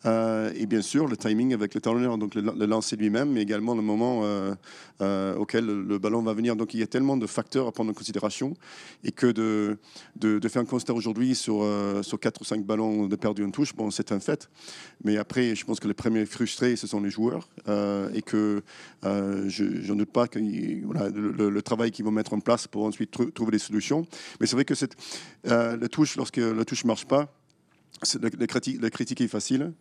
euh, 0.07 0.53
et 0.55 0.67
bien 0.67 0.83
sûr, 0.83 1.07
le 1.07 1.17
timing 1.17 1.53
avec 1.53 1.75
le 1.75 1.81
talonneur, 1.81 2.17
donc 2.17 2.35
le, 2.35 2.43
lancer 2.67 2.97
lui-même, 2.97 3.31
mais 3.33 3.43
également 3.43 3.75
le 3.75 3.83
moment 3.83 4.21
euh, 4.25 4.55
euh, 5.03 5.35
auquel 5.37 5.67
le, 5.67 5.99
ballon 5.99 6.23
va 6.23 6.33
venir. 6.33 6.57
Donc 6.57 6.75
il 6.75 6.81
y 6.81 6.83
a 6.83 6.87
tellement 6.87 7.17
de 7.17 7.27
facteurs 7.27 7.67
à 7.67 7.73
prendre 7.73 7.91
en 7.91 7.95
considération 7.95 8.55
et 9.05 9.13
que 9.13 9.27
de, 9.27 9.79
de, 10.17 10.49
faire 10.49 10.63
un 10.63 10.67
constat 10.67 10.95
aujourd'hui 10.95 11.35
sur, 11.35 11.67
sur 12.03 12.19
4 12.19 12.41
ou 12.41 12.45
5 12.45 12.65
ballons 12.65 13.07
de 13.07 13.17
perdu 13.17 13.45
en 13.45 13.51
touche, 13.51 13.75
bon, 13.75 13.91
c'est 13.91 14.13
un 14.13 14.21
fait. 14.21 14.49
Mais 15.05 15.17
après, 15.19 15.55
je 15.55 15.65
pense 15.65 15.81
que 15.81 15.89
les 15.89 15.95
premiers 15.95 16.27
frustrés, 16.27 16.77
ce 16.77 16.87
sont 16.87 17.01
les 17.01 17.11
joueurs 17.11 17.49
et 18.15 18.23
que 18.23 18.63
je 19.03 19.89
n'en 19.89 19.97
doute 19.97 20.13
pas 20.13 20.29
que 20.29 20.39
le, 20.39 21.61
travail 21.61 21.91
qu'ils 21.91 22.05
vont 22.05 22.11
mettre 22.11 22.33
en 22.33 22.41
place 22.41 22.67
pour 22.67 22.85
ensuite 22.85 23.11
trouver 23.35 23.53
des 23.53 23.59
solutions. 23.59 24.07
Mais 24.41 24.47
c'est 24.47 24.57
vrai 24.57 24.65
que 24.65 24.75
cette, 24.75 24.97
le 25.45 25.87
touche, 25.89 26.17
lorsque 26.17 26.39
le 26.39 26.65
touche 26.65 26.85
ne 26.85 26.89
marche 26.89 27.05
pas, 27.05 27.29
la, 28.21 28.47
critique, 28.47 28.81
la 28.81 28.91
critique 28.91 29.21
est 29.21 29.29
facile, 29.29 29.73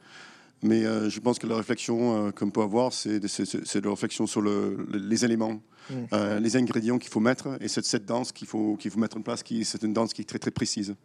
mais 0.61 0.85
euh, 0.85 1.09
je 1.09 1.19
pense 1.19 1.39
que 1.39 1.47
la 1.47 1.55
réflexion 1.55 2.27
euh, 2.27 2.31
qu'on 2.31 2.49
peut 2.49 2.61
avoir, 2.61 2.91
c'est 2.91 3.19
de, 3.19 3.79
la 3.81 3.89
réflexion 3.89 4.27
sur 4.27 4.41
les 4.41 5.25
éléments, 5.25 5.61
mm. 5.89 5.93
euh, 6.13 6.39
les 6.39 6.57
ingrédients 6.57 6.97
qu'il 6.97 7.11
faut 7.11 7.21
mettre, 7.21 7.57
et 7.61 7.67
cette, 7.67 7.85
cette 7.85 8.05
danse 8.05 8.31
qu'il 8.31 8.47
faut, 8.47 8.75
qu'il 8.75 8.91
faut 8.91 8.99
mettre 8.99 9.17
en 9.17 9.21
place, 9.21 9.43
c'est 9.63 9.83
une 9.83 9.93
danse 9.93 10.13
qui 10.13 10.21
est 10.21 10.25
très 10.25 10.39
très 10.39 10.51
précise. 10.51 10.95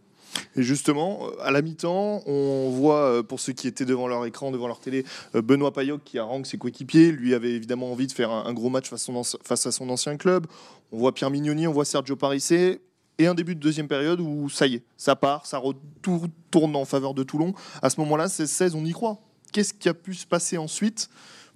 Et 0.56 0.64
justement, 0.64 1.28
à 1.40 1.52
la 1.52 1.62
mi-temps, 1.62 2.23
on 2.26 2.71
voit, 2.71 3.23
pour 3.23 3.38
ceux 3.38 3.52
qui 3.52 3.68
étaient 3.68 3.85
devant 3.85 4.09
leur 4.09 4.26
écran, 4.26 4.50
devant 4.50 4.66
leur 4.66 4.80
télé, 4.80 5.04
Benoît 5.33 5.73
Payot 5.73 5.99
qui 6.04 6.18
harangue 6.18 6.44
ses 6.44 6.59
coéquipiers. 6.59 7.12
Lui 7.12 7.35
avait 7.35 7.52
évidemment 7.52 7.92
envie 7.92 8.09
de 8.09 8.12
faire 8.12 8.33
un, 8.33 8.52
gros 8.52 8.68
match 8.68 8.88
face, 8.88 9.09
face, 9.44 9.66
à 9.66 9.71
son 9.71 9.88
ancien 9.90 10.16
club. 10.16 10.49
On 10.90 10.99
voit 10.99 11.14
Pierre 11.14 11.30
Mignoni, 11.30 11.68
on 11.68 11.73
voit 11.73 11.85
Sergio 11.85 12.16
Parissé 12.16 12.80
et 13.18 13.26
un 13.26 13.35
début 13.35 13.54
de 13.54 13.61
deuxième 13.61 13.88
période 13.88 14.21
où 14.21 14.49
ça 14.49 14.66
y 14.66 14.76
est, 14.76 14.83
ça 14.97 15.16
part, 15.16 15.47
ça 15.47 15.59
retourne 15.59 16.76
en 16.76 16.85
faveur 16.85 17.14
de 17.14 17.23
Toulon. 17.23 17.54
À 17.83 17.90
ce 17.90 18.00
moment-là, 18.00 18.28
c'est 18.28 18.47
16, 18.47 18.75
on 18.75 18.85
y 18.85 18.92
croit. 18.92 19.18
Qu'est-ce 19.52 19.75
qui 19.75 19.88
a 19.88 19.94
pu 19.94 20.14
se 20.14 20.26
passer 20.26 20.59
ensuite 20.59 21.09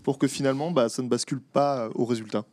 pour 0.02 0.18
que 0.18 0.28
finalement 0.28 0.70
bah, 0.70 0.88
ça 0.88 1.02
ne 1.02 1.08
bascule 1.08 1.40
pas 1.40 1.88
au 1.94 2.04
résultat? 2.04 2.44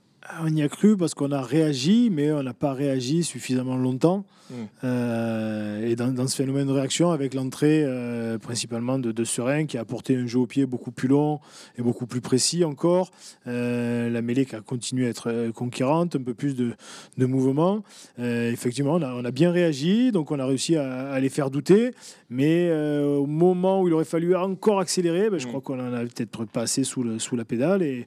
On 0.41 0.55
y 0.55 0.61
a 0.61 0.69
cru 0.69 0.97
parce 0.97 1.13
qu'on 1.13 1.31
a 1.31 1.41
réagi, 1.41 2.09
mais 2.11 2.31
on 2.31 2.43
n'a 2.43 2.53
pas 2.53 2.73
réagi 2.73 3.23
suffisamment 3.23 3.77
longtemps. 3.77 4.25
Hmm. 4.49 4.53
Euh, 4.83 5.87
et 5.87 5.95
dans, 5.95 6.27
ce 6.27 6.35
phénomène 6.35 6.67
de 6.67 6.71
réaction, 6.71 7.11
avec 7.11 7.33
l'entrée 7.33 7.83
euh, 7.83 8.37
principalement 8.37 8.99
de, 8.99 9.11
de, 9.11 9.23
Serein, 9.23 9.65
qui 9.65 9.77
a 9.77 9.81
apporté 9.81 10.15
un 10.15 10.27
jeu 10.27 10.39
au 10.39 10.45
pied 10.45 10.65
beaucoup 10.65 10.91
plus 10.91 11.07
long 11.07 11.39
et 11.77 11.81
beaucoup 11.81 12.05
plus 12.05 12.21
précis 12.21 12.63
encore, 12.63 13.11
euh, 13.47 14.09
la 14.09 14.21
mêlée 14.21 14.45
qui 14.45 14.55
a 14.55 14.61
continué 14.61 15.07
à 15.07 15.09
être 15.09 15.51
conquérante, 15.51 16.15
un 16.15 16.21
peu 16.21 16.33
plus 16.33 16.55
de, 16.55 16.73
de 17.17 17.25
mouvement. 17.25 17.83
effectivement, 18.19 18.95
on 18.95 19.25
a, 19.25 19.31
bien 19.31 19.51
réagi, 19.51 20.11
donc 20.11 20.31
on 20.31 20.39
a 20.39 20.45
réussi 20.45 20.75
à, 20.75 21.19
les 21.19 21.29
faire 21.29 21.49
douter, 21.49 21.91
mais 22.29 22.71
au 22.71 23.25
moment 23.25 23.81
où 23.81 23.87
il 23.87 23.93
aurait 23.93 24.05
fallu 24.05 24.35
encore 24.35 24.79
accélérer, 24.79 25.29
ben, 25.29 25.39
je 25.39 25.45
hmm. 25.45 25.49
crois 25.49 25.61
qu'on 25.61 25.79
en 25.79 25.93
a 25.93 26.01
peut-être 26.01 26.45
pas 26.45 26.61
assez 26.61 26.83
sous, 26.83 27.19
sous 27.19 27.35
la 27.35 27.45
pédale. 27.45 27.81
Et, 27.81 28.05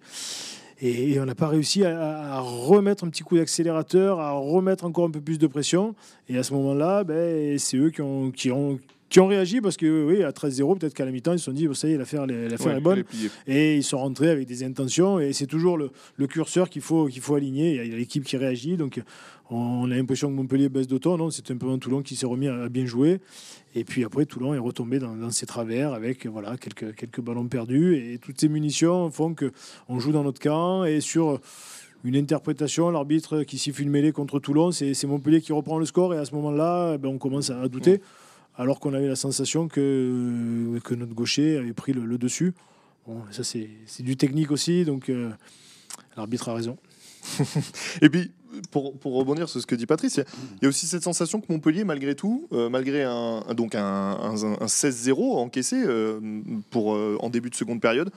et, 0.81 1.19
on 1.21 1.25
n'a 1.25 1.35
pas 1.35 1.49
réussi 1.49 1.85
à, 1.85 2.41
remettre 2.41 3.05
un 3.05 3.09
petit 3.09 3.23
coup 3.23 3.37
d'accélérateur, 3.37 4.21
à 4.21 4.33
remettre 4.33 4.85
encore 4.85 5.07
un 5.07 5.11
peu 5.11 5.21
plus 5.21 5.39
de 5.39 5.47
pression. 5.47 5.95
Et 6.29 6.39
à 6.39 6.43
ce 6.43 6.55
moment-là, 6.55 7.05
ben, 7.05 7.59
c'est 7.59 7.77
eux 7.77 7.91
qui 7.91 8.01
ont, 8.01 8.31
qui 8.31 8.51
ont 8.51 8.79
qui 9.09 9.21
ont 9.21 9.27
réagi 9.27 9.61
parce 9.61 9.77
que 9.77 10.05
oui, 10.07 10.23
à 10.23 10.31
13-0, 10.31 10.79
peut-être 10.79 10.95
qu'à 10.95 11.05
la 11.05 11.11
mi-temps, 11.11 11.33
ils 11.33 11.39
se 11.39 11.47
sont 11.47 11.53
dit, 11.53 11.67
ça 11.73 11.89
y 11.89 11.93
est, 11.93 11.99
l'affaire, 11.99 12.27
l'affaire 12.27 12.77
est 12.77 12.81
bonne. 12.81 13.05
Et 13.47 13.77
ils 13.77 13.83
sont 13.85 13.99
rentrés 13.99 14.31
avec 14.31 14.47
des 14.47 14.65
intentions. 14.65 15.19
Et 15.19 15.33
c'est 15.33 15.47
toujours 15.47 15.79
le, 15.79 15.91
le 16.17 16.27
curseur 16.27 16.69
qu'il 16.69 16.83
faut, 16.83 17.07
qu'il 17.07 17.23
faut 17.23 17.35
aligner. 17.35 17.83
Il 17.83 17.91
y 17.91 17.95
a 17.95 17.97
l'équipe 17.97 18.25
qui 18.25 18.37
réagit. 18.37 18.77
Donc 18.77 19.01
on 19.51 19.91
a 19.91 19.95
l'impression 19.95 20.29
que 20.29 20.35
Montpellier 20.35 20.69
baisse 20.69 20.89
de 20.89 20.99
ton. 20.99 21.17
Non, 21.17 21.31
c'est 21.31 21.51
un 21.51 21.57
peu 21.57 21.75
Toulon 21.79 22.03
qui 22.03 22.17
s'est 22.17 22.27
remis 22.27 22.49
à 22.49 22.69
bien 22.69 22.85
jouer. 22.85 23.21
Et 23.75 23.85
puis 23.85 24.05
après, 24.05 24.27
Toulon 24.27 24.53
est 24.53 24.59
retombé 24.59 24.99
dans, 24.99 25.31
ses 25.31 25.47
travers 25.47 25.95
avec 25.95 26.27
voilà, 26.27 26.57
quelques, 26.59 26.95
quelques 26.95 27.21
ballons 27.21 27.47
perdus. 27.47 27.97
Et 27.97 28.19
toutes 28.19 28.39
ces 28.39 28.49
munitions 28.49 29.11
font 29.11 29.35
qu'on 29.35 29.99
joue 29.99 30.13
dans 30.13 30.25
notre 30.25 30.41
camp. 30.41 30.85
Et 30.85 31.01
sur 31.01 31.41
une 32.05 32.17
interprétation, 32.17 32.91
l'arbitre 32.91 33.43
qui 33.43 33.57
siffle 33.57 33.83
une 33.83 33.91
mêlée 33.91 34.13
contre 34.13 34.39
Toulon, 34.39 34.71
c'est 34.71 35.05
Montpellier 35.05 35.41
qui 35.41 35.53
reprend 35.53 35.79
le 35.79 35.87
score. 35.87 36.13
Et 36.13 36.19
à 36.19 36.27
ce 36.27 36.35
moment-là, 36.35 36.93
eh 36.95 36.99
ben, 36.99 37.09
on 37.09 37.19
commence 37.19 37.49
à 37.49 37.67
douter 37.69 38.03
alors 38.59 38.81
qu'on 38.81 38.93
avait 38.93 39.07
la 39.07 39.17
sensation 39.17 39.69
que, 39.69 40.79
que 40.85 40.95
notre 40.95 41.15
gaucher 41.15 41.57
avait 41.57 41.73
pris 41.73 41.93
le, 41.93 42.19
dessus. 42.19 42.53
Ça, 43.31 43.43
c'est 43.45 43.69
du 44.01 44.17
technique 44.17 44.51
aussi, 44.51 44.85
donc 44.85 45.09
euh, 45.09 45.31
l'arbitre 46.17 46.51
a 46.51 46.55
raison. 46.55 46.77
et 48.03 48.11
puis, 48.11 48.33
pour, 48.71 48.99
pour, 48.99 49.15
rebondir 49.15 49.49
sur 49.49 49.61
ce 49.61 49.67
que 49.67 49.75
dit 49.75 49.87
Patrice, 49.87 50.17
il 50.17 50.65
y, 50.65 50.67
a 50.67 50.69
aussi 50.69 50.87
cette 50.87 51.05
sensation 51.05 51.41
que 51.41 51.51
Montpellier, 51.51 51.85
malgré 51.85 52.15
tout, 52.15 52.49
euh, 52.53 52.69
malgré 52.69 53.05
un, 53.05 53.43
un, 53.49 53.55
un, 53.55 54.67
16-0 54.67 55.37
encaissé 55.37 55.77
euh, 55.77 56.21
pour, 56.71 56.89
en 56.89 57.31
début 57.31 57.51
de 57.51 57.55
seconde 57.55 57.81
période, 57.81 58.11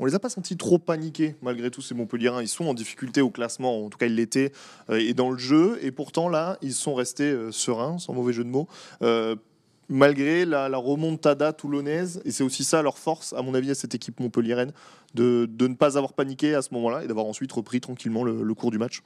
on 0.00 0.06
les 0.06 0.16
a 0.16 0.18
pas 0.18 0.28
sentis 0.28 0.56
trop 0.56 0.78
paniqués 0.78 1.36
malgré 1.40 1.70
tout 1.70 1.80
ces 1.80 1.94
Montpelliérains. 1.94 2.42
Ils 2.42 2.48
sont 2.48 2.64
en 2.64 2.74
difficulté 2.74 3.20
au 3.20 3.30
classement, 3.30 3.86
en 3.86 3.90
tout 3.90 3.96
cas 3.96 4.06
ils 4.06 4.16
l'étaient, 4.16 4.50
et 4.90 5.14
dans 5.14 5.30
le 5.30 5.38
jeu. 5.38 5.78
Et 5.82 5.92
pourtant 5.92 6.28
là, 6.28 6.58
ils 6.62 6.74
sont 6.74 6.94
restés 6.94 7.32
sereins, 7.52 7.98
sans 7.98 8.12
mauvais 8.12 8.32
jeu 8.32 8.42
de 8.42 8.50
mots 8.50 8.68
malgré 9.94 10.44
la, 10.44 10.76
remontada 10.76 11.52
toulonnaise. 11.52 12.20
Et 12.24 12.32
c'est 12.32 12.42
aussi 12.42 12.64
ça 12.64 12.82
leur 12.82 12.98
force, 12.98 13.32
à 13.32 13.42
mon 13.42 13.54
avis, 13.54 13.70
à 13.70 13.74
cette 13.74 13.94
équipe 13.94 14.18
montpelliéraine, 14.18 14.72
de, 15.14 15.46
de 15.48 15.68
ne 15.68 15.74
pas 15.74 15.96
avoir 15.96 16.12
paniqué 16.12 16.54
à 16.54 16.62
ce 16.62 16.74
moment-là 16.74 17.04
et 17.04 17.06
d'avoir 17.06 17.26
ensuite 17.26 17.52
repris 17.52 17.80
tranquillement 17.80 18.24
le, 18.24 18.54
cours 18.54 18.72
du 18.72 18.78
match. 18.78 19.02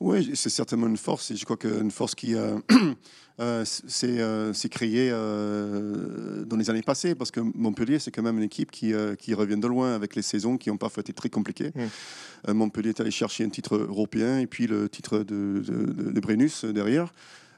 Oui, 0.00 0.30
c'est 0.34 0.50
certainement 0.50 0.88
une 0.88 0.96
force, 0.96 1.30
et 1.30 1.36
je 1.36 1.44
crois 1.44 1.56
qu'une 1.56 1.90
force 1.90 2.14
qui 2.14 2.34
euh, 2.34 2.58
euh, 3.40 3.64
s'est 3.64 4.18
euh, 4.18 4.52
créée 4.70 5.10
dans 5.10 6.56
les 6.56 6.70
années 6.70 6.82
passées, 6.82 7.14
parce 7.14 7.30
que 7.30 7.40
Montpellier, 7.40 7.98
c'est 7.98 8.10
quand 8.10 8.22
même 8.22 8.38
une 8.38 8.44
équipe 8.44 8.70
qui, 8.70 8.92
qui, 9.18 9.34
revient 9.34 9.58
de 9.58 9.66
loin 9.66 9.94
avec 9.94 10.14
les 10.14 10.22
saisons 10.22 10.56
qui 10.56 10.70
ont 10.70 10.78
parfois 10.78 11.02
été 11.02 11.12
très 11.12 11.28
compliquées. 11.28 11.72
Mmh. 11.74 12.52
Montpellier 12.52 12.90
est 12.90 13.00
allé 13.00 13.10
chercher 13.10 13.44
un 13.44 13.50
titre 13.50 13.76
européen 13.76 14.38
et 14.38 14.46
puis 14.46 14.66
le 14.66 14.88
titre 14.88 15.18
de, 15.18 15.62
de, 15.66 16.10
de 16.10 16.20
Brennus 16.20 16.64
derrière. 16.64 17.12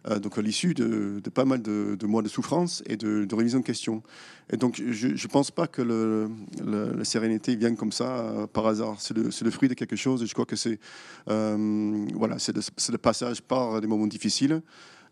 Euh, 0.07 0.19
donc 0.19 0.39
à 0.39 0.43
l'issue 0.43 0.75
de, 0.75 1.21
pas 1.35 1.45
mal 1.45 1.61
de, 1.61 2.07
mois 2.07 2.23
de 2.23 2.29
souffrance 2.29 2.83
et 2.87 2.97
de, 2.97 3.25
de 3.25 3.35
remise 3.35 3.57
en 3.57 3.63
question. 3.63 4.03
Et 4.53 4.57
donc 4.57 4.81
je 4.91 5.09
ne 5.09 5.29
pense 5.29 5.51
pas 5.51 5.67
que 5.67 5.83
la 5.83 7.05
sérénité 7.05 7.57
vienne 7.57 7.77
comme 7.77 7.93
ça 7.93 8.19
euh, 8.19 8.47
par 8.47 8.67
hasard. 8.67 8.97
C'est 9.01 9.17
le, 9.17 9.25
le, 9.25 9.51
fruit 9.51 9.69
de 9.69 9.75
quelque 9.75 9.97
chose 9.97 10.23
et 10.23 10.27
je 10.27 10.33
crois 10.33 10.47
que 10.47 10.57
c'est 10.57 10.79
euh, 11.29 12.07
voilà, 12.15 12.39
c'est 12.39 12.55
le, 12.57 12.99
passage 12.99 13.43
par 13.43 13.81
des 13.81 13.87
moments 13.87 14.07
difficiles. 14.07 14.63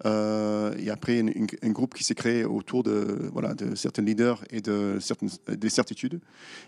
Euh, 0.05 0.75
et 0.79 0.91
après, 0.91 1.23
un 1.63 1.71
groupe 1.71 1.95
qui 1.95 2.05
s'est 2.05 2.15
créé 2.15 2.45
autour 2.45 2.83
de, 2.83 3.31
voilà, 3.33 3.55
de 3.55 3.75
certains 3.75 4.03
leaders 4.03 4.45
et 4.51 4.61
de 4.61 4.99
certaines 5.01 5.31
des 5.49 5.71
certitudes, 5.71 6.21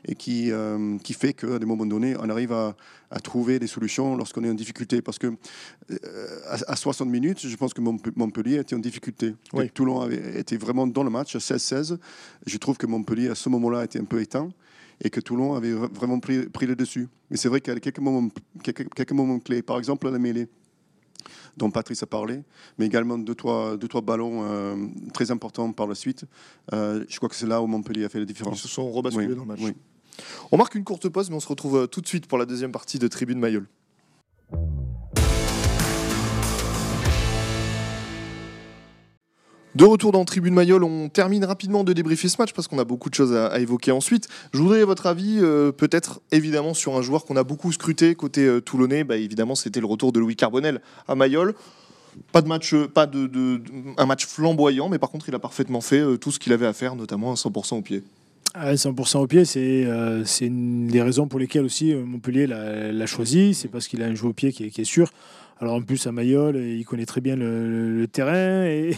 et 0.07 0.15
qui, 0.15 0.51
euh, 0.51 0.97
qui 0.99 1.13
fait 1.13 1.33
qu'à 1.35 1.59
des 1.59 1.67
moments 1.67 1.87
donnés, 1.87 2.17
on 2.19 2.29
arrive 2.31 2.53
à, 2.53 2.75
à 3.11 3.21
trouver 3.21 3.59
des 3.59 3.67
solutions 3.67 4.17
lorsqu'on 4.17 4.45
est 4.45 4.51
en 4.51 4.55
difficulté. 4.55 5.03
Parce 5.03 5.19
que 5.19 5.27
euh, 5.91 6.41
à, 6.47 6.77
60 6.77 7.09
minutes, 7.09 7.47
je 7.47 7.57
pense 7.57 7.75
que 7.75 7.81
Montpellier 7.81 8.57
était 8.57 8.75
en 8.75 8.81
difficulté. 8.81 9.35
Toulon 9.75 10.01
avait 10.01 10.41
été 10.41 10.57
vraiment 10.57 10.87
dans 10.87 11.03
le 11.03 11.11
match, 11.11 11.37
16-16. 11.37 11.99
Je 12.47 12.59
trouve 12.59 12.79
que 12.79 12.87
Montpellier, 12.87 13.29
à 13.29 13.35
ce 13.35 13.49
moment-là, 13.49 13.85
était 13.85 14.01
un 14.01 14.05
peu 14.05 14.21
éteint 14.21 14.51
et 15.01 15.11
que 15.11 15.21
Toulon 15.21 15.55
avait 15.55 15.73
vraiment 15.73 16.19
pris, 16.19 16.47
pris 16.49 16.67
le 16.67 16.75
dessus. 16.75 17.09
Mais 17.31 17.37
c'est 17.37 17.49
vrai 17.49 17.61
qu'il 17.61 17.73
y 17.73 17.77
a 17.77 17.81
quelques 17.81 18.01
moments, 18.01 18.29
quelques, 18.63 18.93
quelques 18.95 19.13
moments 19.13 19.39
clés. 19.39 19.63
Par 19.63 19.79
exemple, 19.79 20.11
la 20.11 20.19
mêlée 20.19 20.49
dont 21.59 21.71
Patrice 21.71 22.03
a 22.03 22.07
parlé, 22.07 22.43
mais 22.79 22.87
également 22.87 23.19
deux, 23.19 23.35
trois, 23.35 23.77
deux, 23.77 23.89
trois 23.89 24.01
ballons 24.01 24.45
euh, 24.45 24.77
très 25.13 25.31
importants 25.31 25.73
par 25.73 25.87
la 25.87 25.95
suite. 25.95 26.25
Euh, 26.73 27.05
je 27.09 27.17
crois 27.17 27.29
que 27.29 27.35
c'est 27.35 27.47
là 27.47 27.61
où 27.61 27.67
Montpellier 27.67 28.05
a 28.05 28.09
fait 28.09 28.21
la 28.21 28.25
différence. 28.25 28.59
Ils 28.59 28.63
se 28.63 28.69
sont 28.69 28.91
rebasculés 28.91 29.35
dans 29.35 29.43
le 29.43 29.49
match. 29.49 29.61
On 30.51 30.57
marque 30.57 30.75
une 30.75 30.85
courte 30.85 31.09
pause, 31.09 31.31
mais 31.31 31.37
on 31.37 31.41
se 31.41 31.49
retrouve 31.49 31.77
euh, 31.77 31.87
tout 31.87 32.01
de 32.01 32.07
suite 32.07 32.27
pour 32.27 32.39
la 32.39 32.47
deuxième 32.47 32.73
partie 32.73 32.99
de 32.99 33.07
Tribune 33.09 33.39
Mayol. 33.39 33.67
De 39.75 39.85
retour 39.85 40.13
dans 40.13 40.25
Tribune 40.25 40.55
Mayol, 40.55 40.83
on 40.83 41.09
termine 41.09 41.45
rapidement 41.45 41.85
de 41.85 41.93
débriefer 41.93 42.29
ce 42.29 42.37
match 42.39 42.53
parce 42.53 42.67
qu'on 42.69 42.79
a 42.79 42.85
beaucoup 42.85 43.11
de 43.11 43.15
choses 43.15 43.35
à, 43.35 43.61
évoquer 43.61 43.93
ensuite. 43.93 44.27
Je 44.53 44.61
voudrais 44.61 44.83
votre 44.85 45.07
avis, 45.07 45.39
euh, 45.41 45.73
peut-être 45.73 46.21
évidemment 46.33 46.73
sur 46.73 46.97
un 46.97 47.03
joueur 47.03 47.27
qu'on 47.27 47.37
a 47.37 47.45
beaucoup 47.45 47.71
scruté 47.71 48.15
côté 48.15 48.47
euh, 48.47 48.61
toulonnais. 48.61 49.05
Bah, 49.05 49.17
évidemment, 49.17 49.55
c'était 49.55 49.81
le 49.81 49.87
retour 49.87 50.13
de 50.13 50.21
Louis 50.21 50.37
Carbonel 50.37 50.81
à 51.07 51.15
Mayol. 51.15 51.55
Pas 52.33 52.41
de 52.41 52.49
match, 52.49 52.75
pas 52.95 53.07
de, 53.07 53.61
un 53.99 54.07
match 54.07 54.27
flamboyant, 54.27 54.89
mais 54.89 54.99
par 54.99 55.11
contre, 55.11 55.29
il 55.29 55.35
a 55.35 55.39
parfaitement 55.39 55.83
fait 55.83 56.01
euh, 56.01 56.17
tout 56.17 56.33
ce 56.33 56.39
qu'il 56.39 56.53
avait 56.53 56.67
à 56.67 56.73
faire, 56.73 56.97
notamment 56.97 57.33
à 57.33 57.35
100% 57.35 57.77
au 57.77 57.83
pied. 57.83 58.03
À 58.55 58.75
100% 58.75 59.19
au 59.19 59.27
pied, 59.27 59.45
c'est 59.45 59.87
une 60.41 60.89
des 60.89 61.03
raisons 61.03 61.29
pour 61.29 61.39
lesquelles 61.39 61.65
aussi 61.65 61.95
Montpellier 61.95 62.47
l'a 62.47 63.07
choisi. 63.07 63.53
C'est 63.53 63.69
parce 63.69 63.87
qu'il 63.87 64.03
a 64.03 64.07
un 64.07 64.15
jeu 64.15 64.29
au 64.29 64.33
pied 64.33 64.51
qui 64.51 64.65
est, 64.65 64.71
qui 64.71 64.81
est 64.81 64.85
sûr. 64.85 65.13
Alors 65.61 65.75
en 65.75 65.83
plus 65.83 66.07
à 66.07 66.13
Mayol, 66.13 66.57
il 66.57 66.85
connaît 66.85 67.07
très 67.07 67.21
bien 67.21 67.35
le, 67.35 68.07
terrain 68.07 68.65
et, 68.65 68.95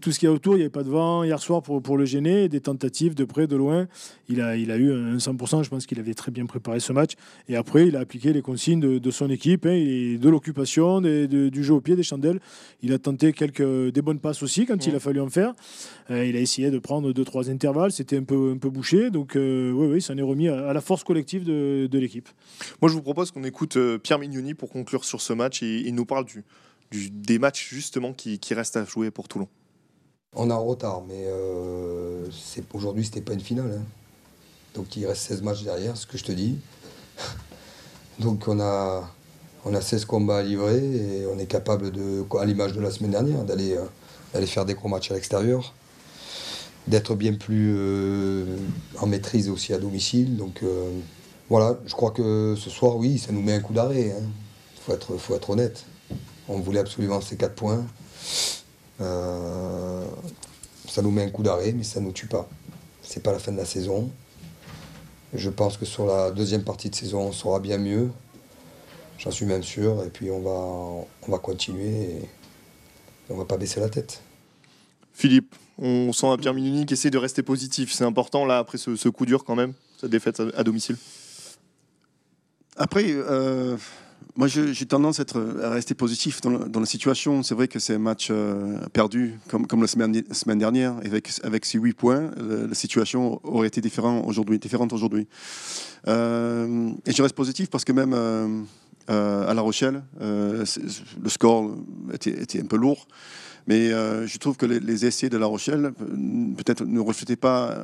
tout 0.00 0.10
ce 0.10 0.18
qu'il 0.18 0.26
y 0.26 0.30
a 0.30 0.32
autour. 0.32 0.54
Il 0.54 0.58
n'y 0.58 0.62
avait 0.62 0.70
pas 0.70 0.82
de 0.82 0.90
vent 0.90 1.22
hier 1.22 1.38
soir 1.38 1.62
pour, 1.62 1.80
pour 1.80 1.96
le 1.96 2.04
gêner, 2.04 2.48
des 2.48 2.60
tentatives 2.60 3.14
de 3.14 3.24
près, 3.24 3.46
de 3.46 3.54
loin. 3.54 3.86
Il 4.28 4.40
a, 4.40 4.56
il 4.56 4.70
a 4.70 4.76
eu 4.76 4.92
un 4.92 5.16
100%, 5.16 5.62
je 5.62 5.70
pense 5.70 5.86
qu'il 5.86 6.00
avait 6.00 6.14
très 6.14 6.32
bien 6.32 6.46
préparé 6.46 6.80
ce 6.80 6.92
match. 6.92 7.12
Et 7.48 7.56
après, 7.56 7.86
il 7.86 7.96
a 7.96 8.00
appliqué 8.00 8.32
les 8.32 8.42
consignes 8.42 8.80
de, 8.80 9.10
son 9.10 9.30
équipe, 9.30 9.66
hein, 9.66 9.76
de 10.20 10.28
l'occupation, 10.28 11.00
du 11.00 11.64
jeu 11.64 11.74
au 11.74 11.80
pied, 11.80 11.94
des 11.94 12.02
chandelles. 12.02 12.40
Il 12.82 12.92
a 12.92 12.98
tenté 12.98 13.32
quelques, 13.32 13.62
des 13.92 14.02
bonnes 14.02 14.20
passes 14.20 14.42
aussi 14.42 14.66
quand 14.66 14.86
il 14.86 14.94
a 14.94 15.00
fallu 15.00 15.20
en 15.20 15.28
faire. 15.28 15.54
Euh, 16.10 16.26
il 16.26 16.36
a 16.36 16.40
essayé 16.40 16.70
de 16.70 16.78
prendre 16.78 17.12
deux, 17.12 17.24
trois 17.24 17.50
intervalles. 17.50 17.92
C'était 17.92 18.16
un 18.16 18.24
peu, 18.24 18.52
un 18.54 18.58
peu 18.58 18.70
bouché. 18.70 19.10
Donc 19.10 19.36
euh, 19.36 19.70
oui, 19.72 19.86
oui, 19.86 20.02
ça 20.02 20.12
en 20.12 20.18
est 20.18 20.22
remis 20.22 20.48
à, 20.48 20.72
la 20.72 20.80
force 20.80 21.04
collective 21.04 21.44
de, 21.44 21.98
l'équipe. 21.98 22.28
Moi, 22.80 22.90
je 22.90 22.94
vous 22.94 23.02
propose 23.02 23.30
qu'on 23.30 23.44
écoute 23.44 23.76
euh, 23.76 23.98
Pierre 23.98 24.18
Mignoni 24.18 24.54
pour 24.54 24.70
conclure 24.70 25.04
sur 25.04 25.20
ce 25.20 25.32
match. 25.32 25.62
Et, 25.62 25.90
nous 25.92 25.99
parle 26.06 26.24
du, 26.24 26.44
des 26.90 27.38
matchs 27.38 27.68
justement 27.68 28.12
qui, 28.12 28.38
restent 28.50 28.76
à 28.76 28.84
jouer 28.84 29.10
pour 29.10 29.28
Toulon. 29.28 29.48
On 30.34 30.50
a 30.50 30.54
un 30.54 30.58
retard, 30.58 31.02
mais 31.08 31.24
euh, 31.26 32.26
aujourd'hui, 32.72 33.04
c'était 33.04 33.20
pas 33.20 33.32
une 33.32 33.40
finale. 33.40 33.78
Hein. 33.78 33.84
Donc 34.74 34.96
il 34.96 35.06
reste 35.06 35.22
16 35.22 35.42
matchs 35.42 35.62
derrière, 35.62 35.96
ce 35.96 36.06
que 36.06 36.16
je 36.16 36.24
te 36.24 36.32
dis. 36.32 36.58
Donc 38.18 38.48
on 38.48 38.60
a, 38.60 39.10
on 39.64 39.74
a 39.74 39.80
16 39.80 40.04
combats 40.04 40.38
à 40.38 40.42
livrer 40.42 40.78
et 40.78 41.26
on 41.26 41.38
est 41.38 41.46
capable, 41.46 41.90
de, 41.90 42.24
à 42.38 42.44
l'image 42.44 42.72
de 42.72 42.80
la 42.80 42.90
semaine 42.90 43.12
dernière, 43.12 43.44
d'aller 43.44 43.76
euh, 43.76 44.46
faire 44.46 44.64
des 44.64 44.74
gros 44.74 44.88
matchs 44.88 45.10
à 45.10 45.14
l'extérieur, 45.14 45.74
d'être 46.86 47.14
bien 47.14 47.34
plus 47.34 47.74
euh, 47.76 48.56
en 48.98 49.06
maîtrise 49.06 49.48
aussi 49.48 49.72
à 49.72 49.78
domicile. 49.78 50.36
Donc 50.36 50.62
euh, 50.62 50.90
voilà, 51.48 51.78
je 51.86 51.94
crois 51.94 52.10
que 52.10 52.54
ce 52.56 52.70
soir, 52.70 52.96
oui, 52.96 53.18
ça 53.18 53.32
nous 53.32 53.42
met 53.42 53.54
un 53.54 53.60
coup 53.60 53.72
d'arrêt. 53.72 54.14
Il 54.88 54.94
hein. 54.94 54.98
faut 55.18 55.34
être 55.34 55.50
honnête. 55.50 55.84
On 56.48 56.58
voulait 56.58 56.80
absolument 56.80 57.20
ces 57.20 57.36
4 57.36 57.54
points. 57.54 57.84
ça 58.98 59.04
nous 61.02 61.10
met 61.10 61.22
un 61.22 61.30
coup 61.30 61.42
d'arrêt, 61.42 61.72
mais 61.72 61.84
ça 61.84 62.00
ne 62.00 62.06
nous 62.06 62.12
tue 62.12 62.26
pas. 62.26 62.48
C'est 63.02 63.22
pas 63.22 63.32
la 63.32 63.38
fin 63.38 63.52
de 63.52 63.56
la 63.56 63.64
saison. 63.64 64.10
Je 65.32 65.50
pense 65.50 65.76
que 65.76 65.84
sur 65.84 66.06
la 66.06 66.30
deuxième 66.30 66.64
partie 66.64 66.90
de 66.90 66.94
saison, 66.94 67.28
on 67.28 67.32
sera 67.32 67.60
bien 67.60 67.78
mieux. 67.78 68.10
J'en 69.18 69.30
suis 69.30 69.46
même 69.46 69.62
sûr. 69.62 70.02
Et 70.04 70.10
puis 70.10 70.30
on 70.30 70.40
va, 70.40 70.50
on 70.50 71.30
va 71.30 71.38
continuer 71.38 72.02
et 72.02 72.28
on 73.28 73.36
va 73.36 73.44
pas 73.44 73.56
baisser 73.56 73.80
la 73.80 73.88
tête. 73.88 74.22
Philippe, 75.12 75.54
on 75.78 76.12
sent 76.12 76.26
un 76.26 76.36
Pierre 76.36 76.54
Minuni 76.54 76.86
qui 76.86 76.94
essaie 76.94 77.10
de 77.10 77.18
rester 77.18 77.42
positif. 77.42 77.92
C'est 77.92 78.04
important 78.04 78.44
là 78.44 78.58
après 78.58 78.78
ce, 78.78 79.08
coup 79.08 79.26
dur 79.26 79.44
quand 79.44 79.54
même, 79.54 79.72
cette 80.00 80.10
défaite 80.10 80.42
à, 80.56 80.64
domicile? 80.64 80.96
Après, 82.76 83.04
euh, 83.08 83.76
moi, 84.40 84.48
j'ai 84.48 84.86
tendance 84.86 85.20
à, 85.20 85.68
rester 85.68 85.92
positif 85.94 86.40
dans, 86.40 86.80
la 86.80 86.86
situation. 86.86 87.42
C'est 87.42 87.54
vrai 87.54 87.68
que 87.68 87.78
c'est 87.78 87.96
un 87.96 87.98
match 87.98 88.28
euh, 88.30 88.78
perdu, 88.90 89.38
comme, 89.50 89.82
la 89.82 89.86
semaine, 89.86 90.58
dernière. 90.58 90.94
Avec, 91.42 91.66
ces 91.66 91.78
huit 91.78 91.92
points, 91.92 92.30
la, 92.38 92.74
situation 92.74 93.38
aurait 93.44 93.66
été 93.66 93.82
différente 93.82 94.24
aujourd'hui. 94.94 95.28
Euh, 96.08 96.90
et 97.04 97.12
je 97.12 97.22
reste 97.22 97.34
positif 97.34 97.68
parce 97.68 97.84
que 97.84 97.92
même 97.92 98.14
euh, 98.14 98.62
à 99.06 99.52
La 99.52 99.60
Rochelle, 99.60 100.02
le 100.18 100.64
score 101.28 101.76
était, 102.14 102.62
un 102.62 102.66
peu 102.66 102.78
lourd. 102.78 103.08
Mais 103.66 103.92
euh, 103.92 104.26
je 104.26 104.38
trouve 104.38 104.56
que 104.56 104.66
les, 104.66 105.06
essais 105.06 105.28
de 105.28 105.36
La 105.36 105.46
Rochelle 105.46 105.86
euh, 105.86 106.54
peut-être 106.56 106.84
ne 106.84 107.00
reflétaient 107.00 107.36
pas 107.36 107.78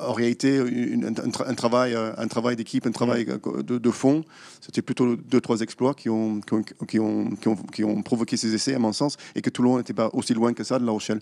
en 0.00 0.12
réalité 0.12 0.58
un, 0.58 1.54
travail, 1.54 1.94
un 1.94 2.28
travail 2.28 2.56
d'équipe, 2.56 2.86
un 2.86 2.92
travail 2.92 3.26
de, 3.26 3.90
fond. 3.90 4.24
C'était 4.60 4.82
plutôt 4.82 5.16
deux, 5.16 5.40
trois 5.40 5.60
exploits 5.60 5.94
qui 5.94 6.08
ont 6.08 6.40
qui 6.40 6.98
ont, 6.98 7.30
qui, 7.72 7.84
ont, 7.84 8.02
provoqué 8.02 8.36
ces 8.36 8.54
essais, 8.54 8.74
à 8.74 8.78
mon 8.78 8.92
sens, 8.92 9.16
et 9.34 9.42
que 9.42 9.50
Toulon 9.50 9.78
n'était 9.78 9.92
pas 9.92 10.10
aussi 10.12 10.34
loin 10.34 10.52
que 10.52 10.64
ça 10.64 10.78
de 10.78 10.86
La 10.86 10.92
Rochelle. 10.92 11.20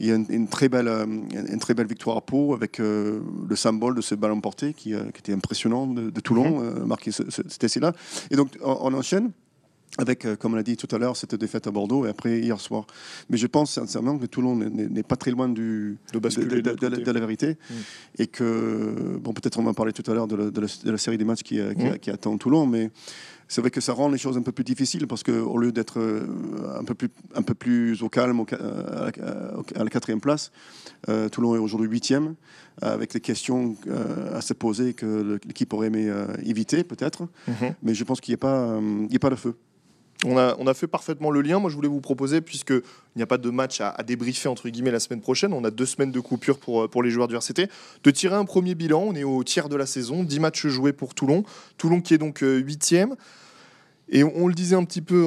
Il 0.00 0.06
y 0.06 0.12
a 0.12 0.14
une, 0.14 0.48
très, 0.48 0.68
belle, 0.68 0.88
une 0.88 1.58
très 1.58 1.74
belle 1.74 1.86
victoire 1.86 2.16
à 2.16 2.20
Pau 2.20 2.54
avec 2.54 2.78
le 2.78 3.56
symbole 3.56 3.94
de 3.94 4.00
ce 4.00 4.14
ballon 4.14 4.40
porté 4.40 4.74
qui, 4.74 4.90
qui 4.90 5.18
était 5.18 5.32
impressionnant 5.32 5.86
de, 5.86 6.20
Toulon, 6.20 6.62
mm-hmm. 6.62 6.84
marqué 6.84 7.10
cet 7.12 7.62
essai-là. 7.62 7.92
Et 8.30 8.36
donc, 8.36 8.48
on 8.62 8.92
enchaîne 8.94 9.30
avec, 9.98 10.24
euh, 10.24 10.36
comme 10.36 10.54
on 10.54 10.56
l'a 10.56 10.62
dit 10.62 10.76
tout 10.76 10.92
à 10.94 10.98
l'heure, 10.98 11.16
cette 11.16 11.34
défaite 11.34 11.66
à 11.66 11.70
Bordeaux 11.70 12.06
et 12.06 12.08
après 12.08 12.40
hier 12.40 12.60
soir. 12.60 12.86
Mais 13.30 13.36
je 13.36 13.46
pense 13.46 13.72
sincèrement 13.72 14.18
que 14.18 14.26
Toulon 14.26 14.56
n'est 14.56 15.02
pas 15.02 15.16
très 15.16 15.30
loin 15.30 15.48
du, 15.48 15.98
de, 16.12 16.18
de, 16.18 17.10
la 17.10 17.20
vérité 17.20 17.50
mm. 17.52 17.74
et 18.18 18.26
que, 18.26 19.18
bon, 19.20 19.32
peut-être 19.32 19.58
on 19.58 19.62
va 19.62 19.70
en 19.70 19.74
parler 19.74 19.92
tout 19.92 20.08
à 20.10 20.14
l'heure 20.14 20.26
de, 20.26 20.60
la 20.84 20.98
série 20.98 21.18
des 21.18 21.24
matchs 21.24 21.42
qui, 21.42 21.60
euh, 21.60 21.72
mm. 21.74 21.98
qui, 21.98 22.10
attend 22.10 22.36
Toulon, 22.38 22.66
mais 22.66 22.90
c'est 23.46 23.60
vrai 23.60 23.70
que 23.70 23.80
ça 23.80 23.92
rend 23.92 24.08
les 24.08 24.18
choses 24.18 24.36
un 24.36 24.42
peu 24.42 24.50
plus 24.50 24.64
difficiles 24.64 25.06
parce 25.06 25.22
qu'au 25.22 25.58
lieu 25.58 25.70
d'être 25.70 26.00
euh, 26.00 26.26
un, 26.80 26.84
peu 26.84 26.94
plus, 26.94 27.10
un 27.36 27.42
peu 27.42 27.54
plus 27.54 28.02
au 28.02 28.08
calme 28.08 28.44
à 28.50 29.84
la 29.84 29.90
quatrième 29.90 30.20
place, 30.20 30.50
Toulon 31.30 31.54
est 31.54 31.58
aujourd'hui 31.58 31.88
huitième 31.88 32.34
avec 32.80 33.14
les 33.14 33.20
questions 33.20 33.76
à 34.32 34.40
se 34.40 34.54
poser 34.54 34.94
que 34.94 35.38
l'équipe 35.46 35.72
aurait 35.72 35.86
aimé 35.88 36.10
éviter 36.44 36.82
peut-être. 36.82 37.28
Mm-hmm. 37.48 37.74
Mais 37.82 37.94
je 37.94 38.02
pense 38.02 38.20
qu'il 38.20 38.32
n'y 38.32 38.36
a, 38.36 38.38
pas, 38.38 38.76
a 38.78 39.18
pas 39.20 39.30
de 39.30 39.36
feu. 39.36 39.54
On 40.24 40.66
a, 40.66 40.74
fait 40.74 40.86
parfaitement 40.86 41.30
le 41.30 41.42
lien. 41.42 41.58
Moi, 41.58 41.70
je 41.70 41.76
voulais 41.76 41.88
vous 41.88 42.00
proposer, 42.00 42.40
puisqu'il 42.40 42.82
n'y 43.16 43.22
a 43.22 43.26
pas 43.26 43.38
de 43.38 43.50
match 43.50 43.80
à, 43.80 43.94
débriefer 44.02 44.48
entre 44.48 44.68
guillemets 44.68 44.90
la 44.90 45.00
semaine 45.00 45.20
prochaine, 45.20 45.52
on 45.52 45.64
a 45.64 45.70
deux 45.70 45.86
semaines 45.86 46.12
de 46.12 46.20
coupure 46.20 46.58
pour, 46.58 46.88
pour 46.88 47.02
les 47.02 47.10
joueurs 47.10 47.28
du 47.28 47.36
RCT, 47.36 47.68
de 48.02 48.10
tirer 48.10 48.34
un 48.34 48.44
premier 48.44 48.74
bilan. 48.74 49.02
On 49.08 49.14
est 49.14 49.24
au 49.24 49.44
tiers 49.44 49.68
de 49.68 49.76
la 49.76 49.86
saison, 49.86 50.24
10 50.24 50.40
matchs 50.40 50.66
joués 50.66 50.92
pour 50.92 51.14
Toulon. 51.14 51.44
Toulon 51.78 52.00
qui 52.00 52.14
est 52.14 52.18
donc 52.18 52.42
euh, 52.42 52.58
huitième. 52.58 53.16
Et 54.10 54.22
on, 54.22 54.48
le 54.48 54.54
disait 54.54 54.76
un 54.76 54.84
petit 54.84 55.00
peu 55.00 55.26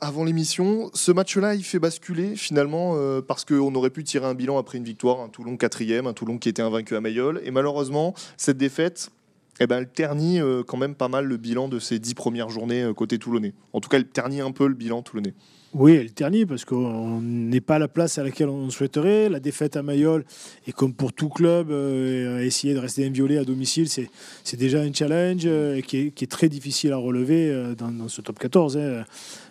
avant 0.00 0.22
l'émission, 0.22 0.90
ce 0.94 1.10
match-là, 1.10 1.56
il 1.56 1.64
fait 1.64 1.80
basculer 1.80 2.36
finalement 2.36 2.92
euh, 2.94 3.20
parce 3.20 3.44
qu'on 3.44 3.74
aurait 3.74 3.90
pu 3.90 4.04
tirer 4.04 4.26
un 4.26 4.34
bilan 4.34 4.58
après 4.58 4.78
une 4.78 4.84
victoire, 4.84 5.20
un 5.20 5.28
Toulon 5.28 5.56
quatrième, 5.56 6.06
un 6.06 6.12
Toulon 6.12 6.38
qui 6.38 6.48
était 6.48 6.62
invaincu 6.62 6.94
à 6.94 7.00
Mayol. 7.00 7.40
Et 7.44 7.50
malheureusement, 7.50 8.14
cette 8.36 8.58
défaite, 8.58 9.10
eh 9.60 9.66
ben, 9.66 9.78
elle 9.78 9.88
ternit 9.88 10.40
euh, 10.40 10.62
quand 10.62 10.76
même 10.76 10.94
pas 10.94 11.08
mal 11.08 11.24
le 11.24 11.36
bilan 11.36 11.68
de 11.68 11.78
ces 11.78 11.98
dix 11.98 12.14
premières 12.14 12.50
journées 12.50 12.82
euh, 12.82 12.92
côté 12.92 13.18
toulonnais. 13.18 13.54
En 13.72 13.80
tout 13.80 13.88
cas, 13.88 13.96
elle 13.96 14.06
ternit 14.06 14.40
un 14.40 14.52
peu 14.52 14.66
le 14.66 14.74
bilan 14.74 15.02
toulonnais. 15.02 15.34
Oui, 15.74 15.92
elle 15.92 16.12
ternit 16.12 16.46
parce 16.46 16.64
qu'on 16.64 17.20
n'est 17.20 17.60
pas 17.60 17.74
à 17.74 17.78
la 17.78 17.88
place 17.88 18.18
à 18.18 18.22
laquelle 18.22 18.48
on 18.48 18.70
souhaiterait. 18.70 19.28
La 19.28 19.40
défaite 19.40 19.76
à 19.76 19.82
Mayol, 19.82 20.24
et 20.66 20.72
comme 20.72 20.94
pour 20.94 21.12
tout 21.12 21.28
club, 21.28 21.70
euh, 21.70 22.40
essayer 22.40 22.72
de 22.72 22.78
rester 22.78 23.04
inviolé 23.06 23.36
à 23.36 23.44
domicile, 23.44 23.88
c'est 23.88 24.56
déjà 24.56 24.80
un 24.80 24.92
challenge 24.92 25.46
qui 25.82 26.12
est, 26.16 26.30
très 26.30 26.48
difficile 26.48 26.92
à 26.92 26.96
relever 26.96 27.74
dans, 27.76 28.08
ce 28.08 28.20
top 28.20 28.38
14. 28.38 28.76
Euh, 28.76 29.02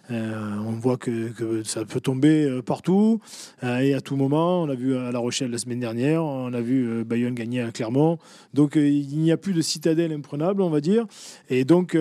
on 0.10 0.72
voit 0.72 0.98
que, 0.98 1.64
ça 1.64 1.86
peut 1.86 2.00
tomber 2.00 2.46
euh, 2.46 2.62
partout 2.62 3.20
euh, 3.64 3.80
et 3.80 3.94
à 3.94 4.02
tout 4.02 4.16
moment. 4.16 4.64
On 4.64 4.70
a 4.70 4.76
vu 4.76 4.96
à 4.96 5.12
La 5.12 5.20
Rochelle 5.20 5.52
la 5.52 5.58
semaine 5.58 5.80
dernière, 5.80 6.24
on 6.24 6.54
a 6.54 6.62
vu 6.62 7.04
Bayonne 7.04 7.34
gagner 7.34 7.62
à 7.62 7.72
Clermont. 7.72 8.18
Donc 8.54 8.76
il 8.76 9.20
n'y 9.20 9.32
a 9.32 9.38
plus 9.38 9.54
de 9.54 9.62
citadelle 9.62 10.12
imprenable, 10.12 10.62
on 10.62 10.70
va 10.70 10.82
dire. 10.82 11.06
Et 11.50 11.66
donc 11.66 11.98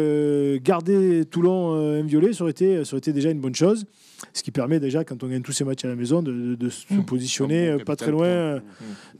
garder 0.62 1.24
Toulon 1.30 1.72
inviolé, 1.98 2.32
ça 2.32 2.44
aurait, 2.44 2.50
été, 2.50 2.84
ça 2.84 2.94
aurait 2.94 2.98
été 2.98 3.12
déjà 3.12 3.30
une 3.30 3.40
bonne 3.40 3.54
chose. 3.54 3.86
Ce 4.32 4.42
qui 4.42 4.50
permet 4.50 4.80
déjà, 4.80 5.04
quand 5.04 5.22
on 5.22 5.28
gagne 5.28 5.42
tous 5.42 5.52
ces 5.52 5.64
matchs 5.64 5.84
à 5.84 5.88
la 5.88 5.96
maison, 5.96 6.22
de, 6.22 6.68
se 6.68 6.92
mmh. 6.92 7.04
positionner 7.04 7.76
pas 7.84 7.96
très 7.96 8.10
loin 8.10 8.60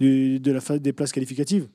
de 0.01 0.51
la 0.51 0.61
phase 0.61 0.81
des 0.81 0.93
places 0.93 1.13
qualificatives. 1.13 1.69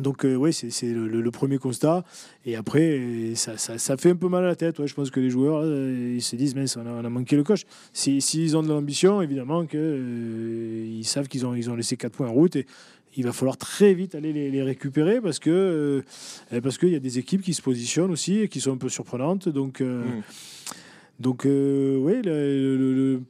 Donc 0.00 0.24
euh, 0.24 0.34
oui, 0.34 0.52
c'est 0.52 0.92
le, 0.92 1.30
premier 1.30 1.58
constat. 1.58 2.04
Et 2.44 2.56
après, 2.56 3.34
ça, 3.34 3.56
ça, 3.56 3.96
fait 3.96 4.10
un 4.10 4.16
peu 4.16 4.28
mal 4.28 4.44
à 4.44 4.48
la 4.48 4.56
tête. 4.56 4.78
Ouais. 4.78 4.88
Je 4.88 4.94
pense 4.94 5.10
que 5.10 5.20
les 5.20 5.30
joueurs, 5.30 5.64
ils 5.64 6.22
se 6.22 6.36
disent, 6.36 6.54
mais 6.54 6.64
on 6.76 6.86
a, 6.86 6.90
on 6.90 7.04
a 7.04 7.08
manqué 7.08 7.36
le 7.36 7.44
coche. 7.44 7.64
S'ils 7.92 8.56
ont 8.56 8.62
de 8.62 8.68
l'ambition, 8.68 9.22
évidemment 9.22 9.66
qu'ils 9.66 9.78
euh, 9.80 11.02
savent 11.02 11.28
qu'ils 11.28 11.46
ont, 11.46 11.54
ils 11.54 11.70
ont 11.70 11.76
laissé 11.76 11.96
4 11.96 12.12
points 12.12 12.28
en 12.28 12.32
route. 12.32 12.56
Et 12.56 12.66
il 13.16 13.24
va 13.24 13.32
falloir 13.32 13.56
très 13.56 13.92
vite 13.92 14.14
aller 14.14 14.32
les, 14.32 14.62
récupérer 14.62 15.20
parce 15.20 15.40
que 15.40 15.50
euh, 16.52 16.60
parce 16.60 16.78
qu'il 16.78 16.90
y 16.90 16.96
a 16.96 17.00
des 17.00 17.18
équipes 17.18 17.42
qui 17.42 17.54
se 17.54 17.62
positionnent 17.62 18.12
aussi 18.12 18.38
et 18.38 18.48
qui 18.48 18.60
sont 18.60 18.72
un 18.72 18.78
peu 18.78 18.88
surprenantes. 18.88 19.48
Donc... 19.48 19.80
Mm. 19.80 20.22
Donc, 21.18 21.42
oui, 21.44 22.22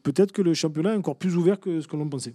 peut-être 0.05 0.31
que 0.31 0.43
le 0.43 0.55
championnat 0.55 0.93
est 0.93 0.97
encore 0.97 1.17
plus 1.17 1.37
ouvert 1.37 1.59
que 1.59 1.81
ce 1.81 1.89
que 1.89 1.97
l'on 1.97 2.09
pensait. 2.09 2.35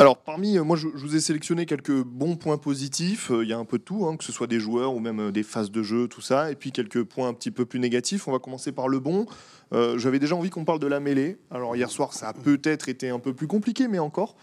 Alors, 0.00 0.18
parmi, 0.18 0.56
euh, 0.56 0.62
moi, 0.62 0.76
je, 0.76 0.86
vous 0.86 1.16
ai 1.16 1.20
sélectionné 1.20 1.66
quelques 1.66 2.04
bons 2.04 2.36
points 2.36 2.56
positifs. 2.56 3.32
Euh, 3.32 3.42
il 3.42 3.50
y 3.50 3.52
a 3.52 3.58
un 3.58 3.64
peu 3.64 3.78
de 3.78 3.82
tout, 3.82 4.06
hein, 4.06 4.16
que 4.16 4.22
ce 4.22 4.30
soit 4.30 4.46
des 4.46 4.60
joueurs 4.60 4.94
ou 4.94 5.00
même 5.00 5.18
euh, 5.18 5.32
des 5.32 5.42
phases 5.42 5.72
de 5.72 5.82
jeu, 5.82 6.06
tout 6.06 6.20
ça. 6.20 6.52
Et 6.52 6.54
puis 6.54 6.70
quelques 6.70 7.02
points 7.02 7.26
un 7.26 7.34
petit 7.34 7.50
peu 7.50 7.66
plus 7.66 7.80
négatifs. 7.80 8.28
On 8.28 8.32
va 8.32 8.38
commencer 8.38 8.70
par 8.70 8.86
le 8.88 9.00
bon. 9.00 9.26
J'avais 9.72 10.18
déjà 10.18 10.34
envie 10.34 10.48
qu'on 10.48 10.64
parle 10.64 10.78
de 10.78 10.86
la 10.86 10.98
mêlée. 10.98 11.36
Alors, 11.50 11.76
hier 11.76 11.90
soir, 11.90 12.14
ça 12.14 12.28
a 12.28 12.32
peut-être 12.32 12.88
été 12.88 13.10
un 13.10 13.18
peu 13.18 13.34
plus 13.34 13.46
compliqué, 13.48 13.86
mais 13.86 13.98
encore. 13.98 14.36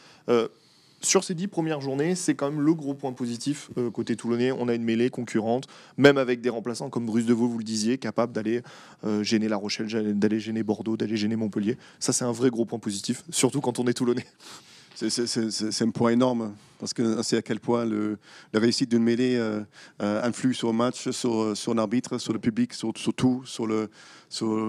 sur 1.01 1.23
ces 1.23 1.33
dix 1.33 1.47
premières 1.47 1.81
journées, 1.81 2.13
c'est 2.13 2.35
quand 2.35 2.51
même 2.51 2.61
le 2.61 2.73
gros 2.75 2.93
point 2.93 3.11
positif 3.11 3.71
côté 3.91 4.15
toulonnais. 4.15 4.51
On 4.51 4.67
a 4.67 4.75
une 4.75 4.83
mêlée 4.83 5.09
concurrente, 5.09 5.67
même 5.97 6.19
avec 6.19 6.41
des 6.41 6.49
remplaçants 6.49 6.91
comme 6.91 7.07
Bruce 7.07 7.25
Devaux, 7.25 7.47
vous 7.47 7.57
le 7.57 7.63
disiez, 7.63 7.97
capable 7.97 8.33
d'aller 8.33 8.61
gêner 9.21 9.47
La 9.47 9.57
Rochelle, 9.57 9.87
d'aller 10.19 10.39
gêner 10.39 10.61
Bordeaux, 10.61 10.95
d'aller 10.95 11.17
gêner 11.17 11.35
Montpellier. 11.35 11.77
Ça, 11.99 12.13
c'est 12.13 12.25
un 12.25 12.31
vrai 12.31 12.51
gros 12.51 12.65
point 12.65 12.77
positif, 12.77 13.23
surtout 13.31 13.61
quand 13.61 13.79
on 13.79 13.87
est 13.87 13.95
toulonnais. 13.95 14.25
C'est 14.95 15.81
un 15.81 15.89
point 15.89 16.11
énorme 16.11 16.55
parce 16.79 16.93
que 16.93 17.21
c'est 17.21 17.37
à 17.37 17.41
quel 17.41 17.59
point 17.59 17.85
le, 17.85 18.17
la 18.53 18.59
réussite 18.59 18.89
d'une 18.89 19.03
mêlée 19.03 19.35
euh, 19.35 19.61
euh, 20.01 20.23
influe 20.23 20.53
sur 20.53 20.67
le 20.67 20.73
match, 20.73 21.09
sur, 21.09 21.55
sur 21.55 21.73
l'arbitre, 21.73 22.17
sur 22.17 22.31
le 22.31 22.39
public, 22.39 22.73
sur, 22.73 22.93
tout, 22.93 23.43
sur 23.45 23.67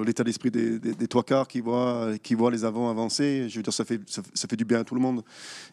l'état 0.04 0.24
d'esprit 0.24 0.50
des, 0.50 1.08
trois 1.08 1.22
quarts 1.22 1.46
qui 1.46 1.60
voient, 1.60 2.10
les 2.50 2.64
avants 2.64 2.90
avancer. 2.90 3.48
Je 3.48 3.56
veux 3.56 3.62
dire, 3.62 3.72
ça 3.72 3.84
fait, 3.84 4.56
du 4.56 4.64
bien 4.64 4.80
à 4.80 4.84
tout 4.84 4.94
le 4.94 5.00
monde. 5.00 5.22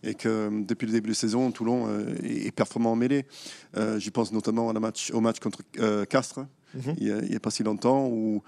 Et 0.04 0.14
que 0.14 0.50
depuis 0.64 0.86
le 0.86 0.92
début 0.92 1.10
de 1.10 1.16
saison, 1.16 1.52
Toulon 1.52 1.88
euh, 1.88 2.16
est, 2.24 2.52
performant 2.52 2.92
en 2.92 2.96
mêlée. 2.96 3.26
je 3.76 4.10
pense 4.10 4.32
notamment 4.32 4.68
au 4.68 5.22
match 5.22 5.40
contre 5.40 5.62
Castres. 6.06 6.46
Mhm. 6.74 6.96
il 6.98 7.14
n'y 7.30 7.36
a, 7.36 7.40
pas 7.40 7.52
si 7.52 7.64
longtemps, 7.64 8.08
où 8.08 8.42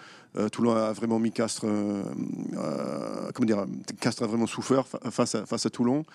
Toulon 0.51 0.75
a 0.75 0.91
vraiment 0.93 1.19
mis 1.19 1.31
Castres, 1.31 1.65
comment 3.33 3.45
dire, 3.45 3.65
Castres 3.99 4.23
a 4.23 4.27
vraiment 4.27 4.47
souffert 4.47 4.85
face 5.11 5.35
à, 5.35 5.45
face 5.45 5.65
à 5.65 5.69
Toulon. 5.69 6.05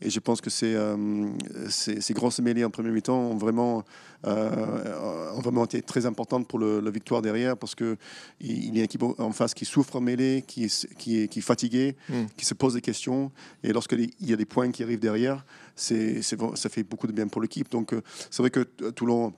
Et 0.00 0.10
je 0.10 0.20
pense 0.20 0.40
que 0.40 0.50
ces, 0.50 0.74
euh, 0.74 1.28
ces, 1.68 2.14
grosses 2.14 2.40
mêlées 2.40 2.64
en 2.64 2.70
premier 2.70 2.90
mi-temps 2.90 3.16
ont 3.16 3.36
vraiment, 3.36 3.84
euh, 4.26 5.30
ont 5.34 5.40
vraiment 5.40 5.64
été 5.64 5.82
très 5.82 6.04
importantes 6.04 6.48
pour 6.48 6.58
la 6.58 6.90
victoire 6.90 7.22
derrière 7.22 7.56
parce 7.56 7.74
qu'il 7.74 7.96
y 8.40 8.66
a 8.66 8.68
une 8.68 8.76
équipe 8.76 9.02
en 9.02 9.32
face 9.32 9.54
qui 9.54 9.64
souffre 9.64 9.96
en 9.96 10.00
mêlée, 10.00 10.44
qui 10.46 10.64
est, 10.64 10.94
qui 10.96 11.22
est, 11.22 11.28
qui 11.28 11.38
est 11.38 11.42
fatiguée, 11.42 11.96
mm. 12.08 12.24
qui 12.36 12.44
se 12.44 12.54
pose 12.54 12.74
des 12.74 12.80
questions. 12.80 13.30
Et 13.62 13.72
lorsqu'il 13.72 14.10
y 14.20 14.32
a 14.32 14.36
des 14.36 14.44
points 14.44 14.70
qui 14.72 14.82
arrivent 14.82 15.00
derrière, 15.00 15.44
c'est, 15.76 16.22
ça 16.22 16.68
fait 16.68 16.82
beaucoup 16.82 17.06
de 17.06 17.12
bien 17.12 17.28
pour 17.28 17.40
l'équipe. 17.40 17.70
Donc 17.70 17.92
euh, 17.92 18.02
c'est 18.30 18.42
vrai 18.42 18.50
que 18.50 18.60
Toulon 18.90 19.32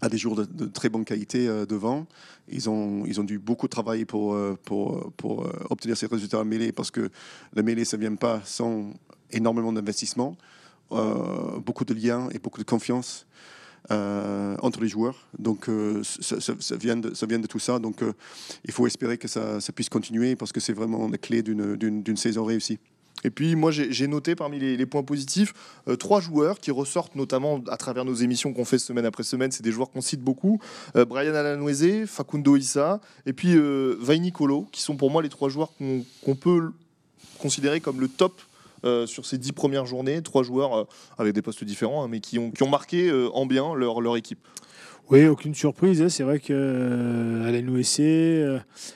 a 0.00 0.08
des 0.08 0.18
jours 0.18 0.36
de, 0.36 0.66
très 0.66 0.88
bonne 0.88 1.04
qualité 1.04 1.46
devant. 1.68 2.06
Ils 2.48 2.68
ont, 2.68 3.04
ils 3.06 3.20
ont 3.20 3.24
dû 3.24 3.38
beaucoup 3.38 3.66
travailler 3.66 4.04
pour, 4.04 4.36
pour, 4.64 5.12
pour 5.16 5.50
obtenir 5.70 5.96
ces 5.96 6.06
résultats 6.06 6.40
en 6.40 6.44
mêlée 6.44 6.72
parce 6.72 6.90
que 6.90 7.10
la 7.54 7.62
mêlée, 7.62 7.84
ça 7.84 7.96
ne 7.96 8.02
vient 8.02 8.14
pas 8.14 8.42
sans 8.44 8.92
énormément 9.30 9.72
d'investissement, 9.72 10.36
euh, 10.92 11.58
beaucoup 11.58 11.84
de 11.84 11.94
liens 11.94 12.28
et 12.30 12.38
beaucoup 12.38 12.60
de 12.60 12.64
confiance 12.64 13.26
euh, 13.90 14.56
entre 14.62 14.80
les 14.80 14.88
joueurs. 14.88 15.28
Donc 15.38 15.68
euh, 15.68 16.02
ça, 16.02 16.76
vient 16.76 16.96
de, 16.96 17.14
ça 17.14 17.26
vient 17.26 17.38
de 17.38 17.46
tout 17.46 17.58
ça. 17.58 17.78
Donc 17.78 18.02
il 18.64 18.72
faut 18.72 18.86
espérer 18.86 19.18
que 19.18 19.28
ça, 19.28 19.58
puisse 19.74 19.88
continuer 19.88 20.36
parce 20.36 20.52
que 20.52 20.60
c'est 20.60 20.72
vraiment 20.72 21.08
la 21.08 21.18
clé 21.18 21.42
d'une 21.42 22.16
saison 22.16 22.44
réussie. 22.44 22.78
Et 23.24 23.30
puis 23.30 23.56
moi 23.56 23.70
j'ai 23.72 24.06
noté 24.06 24.34
parmi 24.34 24.58
les, 24.58 24.86
points 24.86 25.02
positifs 25.02 25.52
trois 25.98 26.20
joueurs 26.20 26.60
qui 26.60 26.70
ressortent 26.70 27.16
notamment 27.16 27.60
à 27.68 27.76
travers 27.76 28.04
nos 28.04 28.14
émissions 28.14 28.52
qu'on 28.52 28.64
fait 28.64 28.78
semaine 28.78 29.06
après 29.06 29.22
semaine. 29.22 29.50
C'est 29.50 29.64
des 29.64 29.72
joueurs 29.72 29.90
qu'on 29.90 30.00
cite 30.02 30.20
beaucoup. 30.20 30.60
Brian 30.94 31.34
Alanoise, 31.34 32.06
Facundo 32.06 32.56
Issa 32.56 33.00
et 33.24 33.32
puis 33.32 33.56
Vainicolo 34.00 34.68
qui 34.70 34.82
sont 34.82 34.96
pour 34.96 35.10
moi 35.10 35.22
les 35.22 35.28
trois 35.28 35.48
joueurs 35.48 35.72
qu'on 36.24 36.34
peut 36.34 36.70
considérer 37.38 37.80
comme 37.80 38.00
le 38.00 38.08
top 38.08 38.40
euh, 38.84 39.06
sur 39.06 39.26
ces 39.26 39.38
dix 39.38 39.52
premières 39.52 39.86
journées, 39.86 40.22
trois 40.22 40.42
joueurs 40.42 40.74
euh, 40.74 40.84
avec 41.18 41.32
des 41.32 41.42
postes 41.42 41.64
différents, 41.64 42.04
hein, 42.04 42.08
mais 42.08 42.20
qui 42.20 42.38
ont, 42.38 42.50
qui 42.50 42.62
ont 42.62 42.68
marqué 42.68 43.08
euh, 43.08 43.28
en 43.32 43.46
bien 43.46 43.74
leur, 43.74 44.00
leur 44.00 44.16
équipe. 44.16 44.38
Oui, 45.10 45.26
aucune 45.26 45.54
surprise. 45.54 46.02
Hein. 46.02 46.08
C'est 46.08 46.22
vrai 46.22 46.40
que 46.40 47.42
Alain 47.46 47.66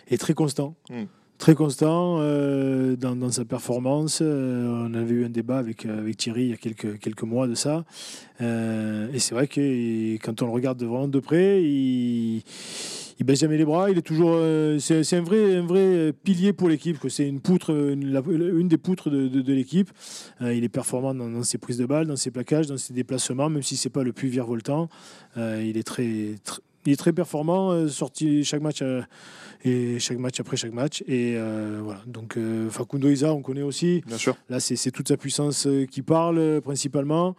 est 0.08 0.18
très 0.18 0.34
constant. 0.34 0.74
Hmm. 0.90 1.04
Très 1.40 1.56
constant 1.56 2.18
euh, 2.20 2.94
dans, 2.94 3.30
sa 3.30 3.44
performance. 3.44 4.20
on 4.20 4.94
avait 4.94 5.14
eu 5.14 5.24
un 5.24 5.30
débat 5.30 5.58
avec, 5.58 5.86
avec 5.86 6.16
Thierry 6.16 6.44
il 6.44 6.50
y 6.50 6.52
a 6.52 6.56
quelques, 6.56 7.00
quelques 7.00 7.24
mois 7.24 7.48
de 7.48 7.54
ça. 7.54 7.84
et 8.40 9.18
c'est 9.18 9.34
vrai 9.34 9.48
que 9.48 10.14
quand 10.18 10.42
on 10.42 10.46
le 10.46 10.52
regarde 10.52 10.80
vraiment 10.84 11.08
de 11.08 11.18
près, 11.18 11.62
il 11.62 12.44
il 13.20 13.24
baisse 13.24 13.40
jamais 13.40 13.58
les 13.58 13.66
bras. 13.66 13.90
Il 13.90 13.98
est 13.98 14.02
toujours, 14.02 14.32
euh, 14.32 14.78
c'est 14.78 15.14
un 15.14 15.20
vrai, 15.20 15.56
un 15.56 15.66
vrai 15.66 16.12
pilier 16.24 16.54
pour 16.54 16.70
l'équipe. 16.70 16.96
C'est 17.10 17.28
une 17.28 17.40
poutre, 17.40 17.70
une, 17.70 18.68
des 18.68 18.78
poutres 18.78 19.10
de, 19.10 19.52
l'équipe. 19.52 19.90
Euh, 20.40 20.54
il 20.54 20.64
est 20.64 20.70
performant 20.70 21.14
dans, 21.14 21.42
ses 21.42 21.58
prises 21.58 21.76
de 21.76 21.84
balles, 21.84 22.06
dans 22.06 22.16
ses 22.16 22.30
plaquages, 22.30 22.66
dans 22.66 22.78
ses 22.78 22.94
déplacements, 22.94 23.50
même 23.50 23.62
si 23.62 23.76
c'est 23.76 23.90
pas 23.90 24.02
le 24.02 24.14
plus 24.14 24.28
virevoltant. 24.28 24.88
Euh, 25.36 25.62
il 25.62 25.76
est 25.76 25.82
très, 25.82 26.36
il 26.86 26.92
est 26.92 26.96
très 26.96 27.12
performant, 27.12 27.88
sorti 27.88 28.44
chaque 28.44 28.62
match 28.62 28.82
et 29.64 29.98
chaque 29.98 30.18
match 30.18 30.40
après 30.40 30.56
chaque 30.56 30.72
match. 30.72 31.02
Et 31.06 31.36
voilà. 31.82 32.02
Donc 32.06 32.38
Facundo 32.70 33.08
Isa, 33.08 33.32
on 33.32 33.42
connaît 33.42 33.62
aussi. 33.62 34.02
Bien 34.06 34.18
sûr. 34.18 34.36
Là, 34.48 34.60
c'est 34.60 34.90
toute 34.90 35.08
sa 35.08 35.16
puissance 35.16 35.68
qui 35.90 36.02
parle 36.02 36.60
principalement. 36.62 37.36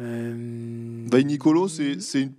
Euh... 0.00 1.22
Nicolo, 1.22 1.68
c'est 1.68 1.98
une 2.14 2.32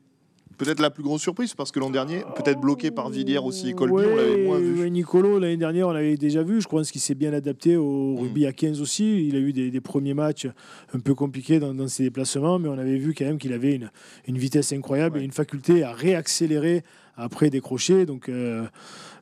peut-être 0.57 0.79
la 0.79 0.89
plus 0.89 1.03
grosse 1.03 1.21
surprise 1.21 1.53
parce 1.53 1.71
que 1.71 1.79
l'an 1.79 1.89
dernier, 1.89 2.23
peut-être 2.35 2.59
bloqué 2.59 2.91
par 2.91 3.09
Villiers 3.09 3.39
aussi 3.39 3.69
et 3.69 3.73
Colby, 3.73 4.05
on 4.05 4.15
l'avait 4.15 4.43
moins 4.43 4.59
vu. 4.59 4.89
Nicolo, 4.89 5.39
l'année 5.39 5.57
dernière, 5.57 5.87
on 5.87 5.91
l'avait 5.91 6.17
déjà 6.17 6.43
vu. 6.43 6.61
Je 6.61 6.67
pense 6.67 6.91
qu'il 6.91 7.01
s'est 7.01 7.15
bien 7.15 7.33
adapté 7.33 7.77
au 7.77 8.13
mm. 8.13 8.19
rugby 8.19 8.45
à 8.45 8.53
15 8.53 8.81
aussi. 8.81 9.27
Il 9.27 9.35
a 9.35 9.39
eu 9.39 9.53
des, 9.53 9.81
premiers 9.81 10.13
matchs 10.13 10.47
un 10.93 10.99
peu 10.99 11.13
compliqués 11.13 11.59
dans, 11.59 11.87
ses 11.87 12.03
déplacements, 12.03 12.59
mais 12.59 12.69
on 12.69 12.77
avait 12.77 12.97
vu 12.97 13.13
quand 13.13 13.25
même 13.25 13.37
qu'il 13.37 13.53
avait 13.53 13.75
une, 13.75 13.91
une, 14.27 14.37
vitesse 14.37 14.71
incroyable 14.71 15.19
et 15.19 15.23
une 15.23 15.31
faculté 15.31 15.83
à 15.83 15.91
réaccélérer 15.91 16.83
après 17.17 17.49
décrocher. 17.49 18.05
Donc 18.05 18.29
euh, 18.29 18.65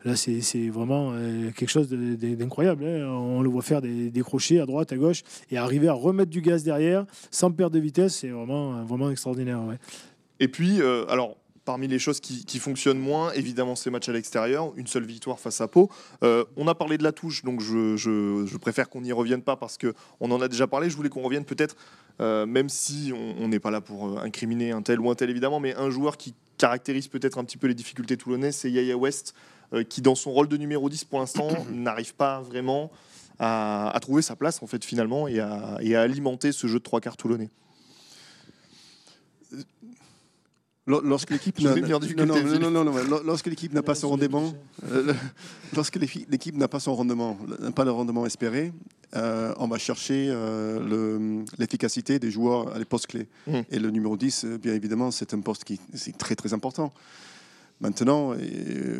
là, 0.06 0.15
c'est 0.15 0.70
vraiment 0.70 1.12
euh, 1.13 1.52
quelque 1.52 1.70
chose 1.70 1.89
d'incroyable. 1.89 2.86
Hein. 2.86 3.08
On 3.08 3.41
le 3.41 3.50
voit 3.50 3.62
faire 3.62 3.82
des 3.82 4.10
décrochés 4.10 4.60
à 4.60 4.65
droite, 4.65 4.91
à 4.91 4.98
gauche 4.98 5.24
et 5.50 5.58
arriver 5.58 5.88
à 5.88 5.94
remettre 5.94 6.32
du 6.32 6.41
gaz 6.41 6.63
derrière 6.63 7.06
sans 7.30 7.52
perdre 7.52 7.76
de 7.76 7.80
vitesse. 7.80 8.15
C'est 8.15 8.30
vraiment, 8.30 8.84
vraiment 8.84 9.10
extraordinaire. 9.12 9.62
Ouais. 9.63 9.78
Et 10.41 10.47
puis, 10.47 10.82
euh, 10.82 11.06
alors, 11.08 11.38
parmi 11.65 11.88
les 11.88 11.99
choses 11.99 12.19
qui, 12.19 12.60
fonctionnent 12.60 12.99
moins, 12.99 13.32
évidemment, 13.34 13.75
ces 13.75 13.91
matchs 13.91 14.10
à 14.10 14.12
l'extérieur, 14.12 14.73
une 14.75 14.88
seule 14.88 15.06
victoire 15.06 15.39
face 15.39 15.62
à 15.62 15.67
Pau. 15.67 15.89
Euh, 16.23 16.43
on 16.58 16.67
a 16.67 16.73
parlé 16.73 16.97
de 16.97 17.04
la 17.04 17.12
touche, 17.12 17.43
donc 17.43 17.62
je, 17.62 18.58
préfère 18.58 18.89
qu'on 18.89 19.01
n'y 19.01 19.12
revienne 19.12 19.43
pas 19.43 19.56
parce 19.56 19.77
qu'on 19.77 20.32
en 20.32 20.41
a 20.41 20.47
déjà 20.47 20.65
parlé. 20.65 20.89
Je 20.89 20.97
voulais 20.97 21.10
qu'on 21.10 21.21
revienne 21.21 21.45
peut-être, 21.45 21.75
euh, 22.19 22.47
même 22.47 22.69
si 22.69 23.13
on 23.15 23.47
n'est 23.47 23.60
pas 23.60 23.69
là 23.69 23.82
pour 23.82 24.19
incriminer 24.19 24.71
un 24.71 24.82
tel 24.82 24.99
ou 24.99 25.12
un 25.12 25.15
tel, 25.15 25.30
évidemment, 25.30 25.60
mais 25.60 25.75
un 25.75 25.91
joueur 25.91 26.17
qui 26.17 26.34
caractérise 26.58 27.08
peut-être 27.08 27.38
un 27.38 27.43
petit 27.43 27.58
peu 27.58 27.67
les 27.67 27.75
difficultés 27.75 28.17
toulonnaises, 28.17 28.56
c'est 28.56 28.71
Yaya 28.71 28.97
West, 28.97 29.36
qui, 29.89 30.01
dans 30.01 30.15
son 30.15 30.32
rôle 30.32 30.47
de 30.47 30.58
numéro 30.58 30.89
10 30.89 31.06
pour 31.06 31.19
l'instant, 31.19 31.49
n'arrive 31.71 32.15
pas 32.15 32.41
vraiment 32.41 32.91
à, 33.38 33.95
trouver 34.01 34.23
sa 34.23 34.36
place, 34.36 34.63
en 34.63 34.67
fait, 34.67 34.84
finalement, 34.84 35.27
et 35.27 35.39
à, 35.39 35.77
et 35.82 35.95
à 35.95 36.01
alimenter 36.01 36.51
ce 36.51 36.65
jeu 36.65 36.80
de 36.80 36.84
trois 36.84 36.99
quarts 36.99 37.15
toulonnais. 37.17 37.51
Lorsque 40.88 41.30
l'équipe 43.48 43.74
n'a 43.74 43.84
pas 43.84 43.94
son 43.94 44.10
rendement, 44.10 44.54
euh, 44.89 45.13
lorsque 45.76 45.98
l'équipe 45.98 46.58
n'a 46.58 46.67
pas 46.67 46.80
son 46.80 46.96
rendement, 46.96 47.38
pas 47.76 47.86
le 47.86 47.91
rendement 47.91 48.26
espéré, 48.26 48.74
euh, 49.15 49.54
on 49.58 49.67
va 49.67 49.78
chercher 49.78 50.30
euh, 50.30 51.44
l'efficacité 51.60 52.17
des 52.17 52.32
joueurs 52.32 52.74
à 52.74 52.80
les 52.80 52.86
postes 52.86 53.08
clés. 53.08 53.28
Mmh. 53.46 53.60
Et 53.70 53.78
le 53.78 53.91
numéro 53.91 54.17
10, 54.17 54.46
bien 54.62 54.74
évidemment, 54.74 55.12
c'est 55.12 55.36
un 55.36 55.41
poste 55.41 55.65
qui 55.65 55.80
est 55.94 56.17
très 56.17 56.36
très 56.36 56.54
important. 56.54 56.91
Maintenant, 57.80 58.36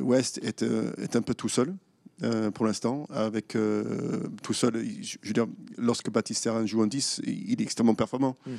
West 0.02 0.40
est, 0.44 0.64
est 0.64 1.16
un 1.16 1.22
peu 1.22 1.34
tout 1.34 1.50
seul. 1.50 1.74
Euh, 2.24 2.52
pour 2.52 2.66
l'instant, 2.66 3.08
avec 3.10 3.56
euh, 3.56 4.28
tout 4.44 4.54
seul. 4.54 4.74
Je, 5.02 5.18
veux 5.24 5.34
dire, 5.34 5.48
lorsque 5.78 6.12
Baptiste 6.12 6.44
Terrain 6.44 6.66
joue 6.68 6.84
en 6.84 6.86
10, 6.86 7.22
il 7.26 7.60
est 7.60 7.64
extrêmement 7.64 7.96
performant. 7.96 8.38
Mm. 8.46 8.52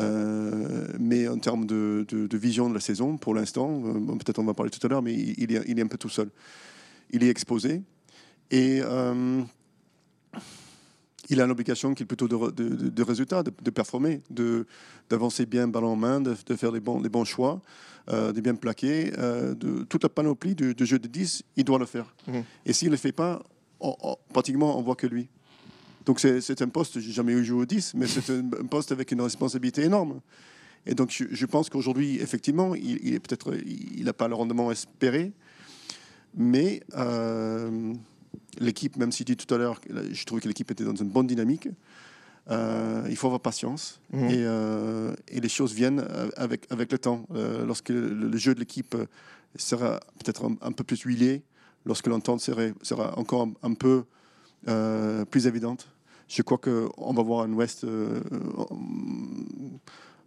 Euh, 0.00 0.88
mais 0.98 1.28
en 1.28 1.38
termes 1.38 1.66
de, 1.66 2.04
vision 2.32 2.68
de 2.68 2.74
la 2.74 2.80
saison, 2.80 3.16
pour 3.16 3.34
l'instant, 3.34 3.80
peut-être 4.18 4.40
on 4.40 4.44
va 4.44 4.54
parler 4.54 4.70
tout 4.70 4.84
à 4.84 4.88
l'heure, 4.90 5.02
mais 5.02 5.14
il 5.14 5.54
est, 5.54 5.62
il 5.68 5.78
est, 5.78 5.82
un 5.82 5.86
peu 5.86 5.98
tout 5.98 6.08
seul. 6.08 6.30
Il 7.10 7.22
est 7.22 7.28
exposé 7.28 7.82
et 8.50 8.80
il 11.28 11.40
a 11.40 11.46
l'obligation 11.46 11.94
qui 11.94 12.02
est 12.02 12.06
plutôt 12.06 12.28
de, 12.28 12.50
de, 12.50 13.02
résultats, 13.02 13.42
de, 13.42 13.70
performer, 13.70 14.22
d'avancer 15.08 15.46
bien 15.46 15.68
ballon 15.68 15.92
en 15.92 15.96
main, 15.96 16.20
de, 16.20 16.34
faire 16.34 16.72
les 16.72 16.80
bons, 16.80 17.00
les 17.00 17.08
bons 17.08 17.24
choix. 17.24 17.60
Euh, 18.08 18.32
de 18.32 18.40
bien 18.40 18.54
plaquer, 18.54 19.12
euh, 19.18 19.52
de 19.56 19.82
toute 19.82 20.04
la 20.04 20.08
panoplie 20.08 20.54
de, 20.54 20.84
jeux 20.84 21.00
de 21.00 21.08
10, 21.08 21.42
il 21.56 21.64
doit 21.64 21.80
le 21.80 21.86
faire. 21.86 22.14
Mhm. 22.28 22.44
Et 22.64 22.72
s'il 22.72 22.86
ne 22.86 22.92
le 22.92 22.98
fait 22.98 23.10
pas, 23.10 23.42
pratiquement 24.32 24.78
on 24.78 24.82
voit 24.82 24.94
que 24.94 25.08
lui. 25.08 25.28
Donc 26.04 26.20
c'est 26.20 26.62
un 26.62 26.68
poste, 26.68 27.00
j'ai 27.00 27.10
jamais 27.10 27.32
eu 27.32 27.44
joué 27.44 27.62
au 27.62 27.66
10, 27.66 27.94
mais 27.94 28.06
c'est 28.06 28.30
un, 28.30 28.48
poste 28.70 28.92
avec 28.92 29.10
une 29.10 29.20
responsabilité 29.20 29.82
énorme. 29.82 30.20
Et 30.86 30.94
donc 30.94 31.10
je, 31.10 31.46
pense 31.46 31.68
qu'aujourd'hui, 31.68 32.20
effectivement, 32.20 32.76
il, 32.76 33.12
est 33.12 33.18
peut-être, 33.18 33.56
il 33.56 34.04
n'a 34.04 34.12
pas 34.12 34.28
le 34.28 34.36
rendement 34.36 34.70
espéré, 34.70 35.32
mais 36.36 36.84
euh, 36.96 37.92
l'équipe, 38.60 38.96
même 38.98 39.10
si 39.10 39.24
dit 39.24 39.36
tout 39.36 39.52
à 39.52 39.58
l'heure, 39.58 39.80
je 40.12 40.24
trouve 40.24 40.38
que 40.38 40.46
l'équipe 40.46 40.70
était 40.70 40.84
dans 40.84 40.94
une 40.94 41.08
bonne 41.08 41.26
dynamique. 41.26 41.68
Euh, 42.48 43.04
il 43.10 43.16
faut 43.16 43.26
avoir 43.26 43.40
patience 43.40 44.00
mhm. 44.12 44.30
et, 44.30 44.44
euh, 44.44 45.12
et, 45.26 45.40
les 45.40 45.48
choses 45.48 45.74
viennent 45.74 45.98
euh, 45.98 46.28
avec, 46.36 46.70
avec 46.70 46.92
le 46.92 46.98
temps. 46.98 47.26
lorsque 47.66 47.88
le, 47.88 48.36
jeu 48.36 48.54
de 48.54 48.60
l'équipe 48.60 48.94
sera 49.56 49.98
peut-être 50.22 50.48
un, 50.60 50.72
peu 50.72 50.84
plus 50.84 51.00
huilé, 51.00 51.42
lorsque 51.84 52.06
l'entente 52.06 52.40
sera, 52.40 52.62
sera 52.82 53.18
encore 53.18 53.48
un, 53.62 53.74
peu 53.74 54.04
plus 55.30 55.46
évidente, 55.46 55.88
je 56.28 56.42
crois 56.42 56.58
qu'on 56.58 57.12
va 57.12 57.22
voir 57.22 57.44
un 57.44 57.52
West 57.52 57.84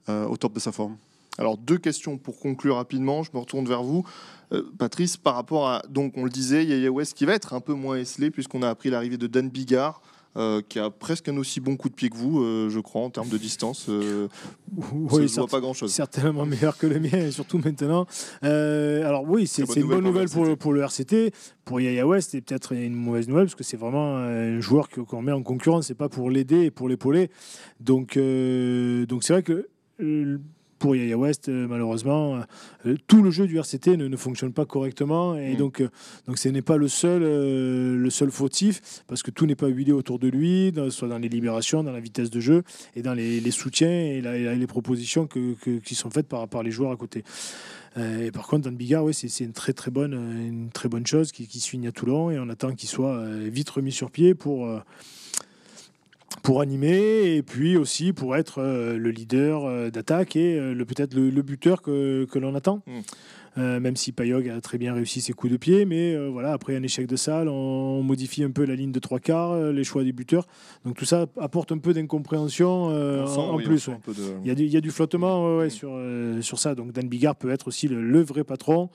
au 0.08 0.38
top 0.38 0.54
de 0.54 0.60
sa 0.60 0.72
forme. 0.72 0.98
Alors 1.38 1.58
deux 1.58 1.78
questions 1.78 2.18
pour 2.18 2.40
conclure 2.40 2.76
rapidement, 2.76 3.24
je 3.24 3.30
me 3.34 3.40
retourne 3.40 3.66
vers 3.66 3.84
vous. 3.84 4.04
Patrice, 4.78 5.16
par 5.16 5.36
rapport 5.36 5.70
à, 5.70 5.84
donc 5.88 6.18
on 6.18 6.26
le 6.26 6.30
disait, 6.30 6.66
Yaya 6.66 6.92
West 6.92 7.14
qui 7.14 7.24
va 7.26 7.34
être 7.34 7.54
un 7.54 7.62
peu 7.62 7.74
moins 7.74 7.96
esselé 7.96 8.30
puisqu'on 8.30 8.62
a 8.62 8.70
appris 8.70 8.90
l'arrivée 8.90 9.18
de 9.18 9.28
Dan 9.28 9.50
Bigard. 9.50 10.02
Euh, 10.38 10.62
qui 10.62 10.78
a 10.78 10.92
presque 10.92 11.28
un 11.28 11.38
aussi 11.38 11.60
bon 11.60 11.76
coup 11.76 11.90
de 11.90 11.96
pied 11.96 12.10
que 12.10 12.16
vous, 12.16 12.44
euh, 12.44 12.70
je 12.70 12.80
crois, 12.80 13.02
en 13.02 13.10
termes 13.10 13.30
de 13.30 13.38
distance. 13.38 13.88
Euh, 13.90 14.28
oui, 14.92 15.28
ça 15.28 15.42
ne 15.42 15.48
pas 15.48 15.60
grand-chose. 15.60 15.92
Certainement 15.92 16.46
meilleur 16.46 16.78
que 16.78 16.86
le 16.86 17.00
mien, 17.00 17.32
surtout 17.32 17.58
maintenant. 17.58 18.06
alors 18.44 19.24
oui, 19.28 19.48
c'est 19.48 19.64
une 19.76 19.88
bonne 19.88 20.04
nouvelle 20.04 20.30
pour, 20.30 20.56
pour, 20.56 20.72
le 20.72 20.82
RCT. 20.82 21.34
Pour 21.66 21.82
Yaya 21.82 22.06
West, 22.06 22.32
c'est 22.32 22.42
peut-être 22.42 22.74
une 22.74 22.94
mauvaise 22.94 23.28
nouvelle, 23.28 23.46
parce 23.46 23.56
que 23.56 23.64
c'est 23.64 23.78
vraiment 23.78 24.18
un 24.18 24.60
joueur 24.60 24.90
qu'on 24.90 25.22
met 25.24 25.32
en 25.32 25.42
concurrence, 25.42 25.88
c'est 25.88 25.96
pas 25.96 26.10
pour 26.10 26.30
l'aider 26.30 26.66
et 26.66 26.72
pour 26.72 26.88
l'épauler. 26.90 27.32
Donc 27.80 28.18
donc 28.18 29.24
c'est 29.24 29.34
vrai 29.34 29.44
que 29.44 29.68
pour 30.80 30.96
Yaya 30.96 31.18
West, 31.18 31.50
euh, 31.50 31.68
malheureusement, 31.68 32.42
euh, 32.86 32.96
tout 33.08 33.22
le 33.22 33.30
jeu 33.30 33.46
du 33.46 33.60
RCT 33.60 33.98
ne, 33.98 34.18
fonctionne 34.18 34.54
pas 34.54 34.66
correctement. 34.66 35.36
Et 35.36 35.54
mm. 35.54 35.58
donc, 35.58 35.82
euh, 35.82 35.90
donc, 36.26 36.40
ce 36.40 36.50
n'est 36.50 36.62
pas 36.62 36.78
le 36.78 36.88
seul, 36.88 37.22
le 37.22 38.10
seul 38.10 38.32
fautif, 38.32 39.04
parce 39.08 39.22
que 39.22 39.30
tout 39.30 39.46
n'est 39.46 39.56
pas 39.56 39.68
huilé 39.68 39.92
autour 39.92 40.18
de 40.18 40.28
lui, 40.28 40.74
soit 40.90 41.08
dans 41.08 41.18
les 41.18 41.30
libérations, 41.30 41.84
dans 41.84 41.92
la 41.92 42.00
vitesse 42.00 42.30
de 42.30 42.40
jeu, 42.40 42.64
et 42.96 43.02
dans 43.02 43.14
les, 43.14 43.52
soutiens 43.52 43.90
et, 43.90 44.22
les 44.22 44.68
propositions 44.68 45.28
que, 45.28 45.56
qui 45.80 45.96
sont 45.96 46.10
faites 46.10 46.28
par, 46.28 46.48
par 46.48 46.64
les 46.64 46.72
joueurs 46.72 46.92
à 46.92 46.96
côté. 46.96 47.24
et 47.98 48.32
par 48.32 48.48
contre, 48.48 48.64
Dan 48.64 48.76
Bigard, 48.76 49.04
oui, 49.04 49.14
c'est 49.14 49.44
une 49.44 49.54
très 49.54 49.74
très 49.74 49.92
bonne, 49.92 50.14
une 50.14 50.70
très 50.70 50.88
bonne 50.88 51.06
chose 51.06 51.32
qui, 51.32 51.48
qui 51.48 51.60
suit 51.60 51.86
à 51.86 51.92
Toulon 51.92 52.32
et 52.32 52.40
on 52.40 52.48
attend 52.50 52.74
qu'il 52.74 52.88
soit 52.88 53.26
vite 53.50 53.70
remis 53.70 53.92
sur 53.92 54.12
pied 54.12 54.34
pour 54.34 54.70
pour 56.44 56.62
animer 56.62 57.36
et 57.36 57.44
puis 57.44 57.78
aussi 57.78 58.14
pour 58.14 58.36
être 58.36 58.60
euh, 58.60 58.98
le 58.98 59.12
leader 59.12 59.66
euh, 59.66 59.90
d'attaque 59.90 60.36
et 60.36 60.58
euh, 60.58 60.74
le, 60.74 60.86
peut-être 60.86 61.14
le, 61.14 61.42
buteur 61.42 61.82
que, 61.82 62.26
que 62.26 62.40
l'on 62.40 62.56
attend. 62.56 62.82
Mm. 62.88 63.80
même 63.80 63.96
si 63.96 64.12
Payog 64.12 64.48
a 64.48 64.62
très 64.62 64.78
bien 64.78 64.94
réussi 64.94 65.20
ses 65.20 65.34
coups 65.34 65.52
de 65.52 65.58
pied, 65.58 65.84
mais 65.84 66.16
voilà, 66.30 66.54
après 66.54 66.78
un 66.78 66.84
échec 66.84 67.08
de 67.08 67.16
salle, 67.18 67.50
on 67.50 68.04
modifie 68.04 68.44
un 68.44 68.52
peu 68.52 68.64
la 68.64 68.76
ligne 68.76 68.92
de 68.92 69.00
trois 69.00 69.20
quarts, 69.20 69.72
les 69.72 69.84
choix 69.84 70.04
des 70.04 70.14
buteurs. 70.14 70.48
Donc 70.86 70.96
tout 70.96 71.04
ça 71.04 71.26
apporte 71.38 71.72
un 71.74 71.78
peu 71.78 71.94
d'incompréhension 71.94 72.86
en, 72.86 73.58
plus. 73.58 73.90
Il, 74.44 74.48
y 74.48 74.52
a 74.52 74.56
du, 74.56 74.64
il, 74.64 74.72
y 74.72 74.78
a 74.78 74.82
du, 74.82 74.92
flottement 74.92 75.60
mm. 75.60 75.70
sur, 75.70 76.00
sur 76.42 76.60
ça. 76.60 76.74
Donc 76.74 76.94
Dan 76.94 77.10
Bigard 77.10 77.36
peut 77.36 77.50
être 77.50 77.68
aussi 77.68 77.90
le, 77.90 78.22
vrai 78.22 78.44
patron 78.44 78.90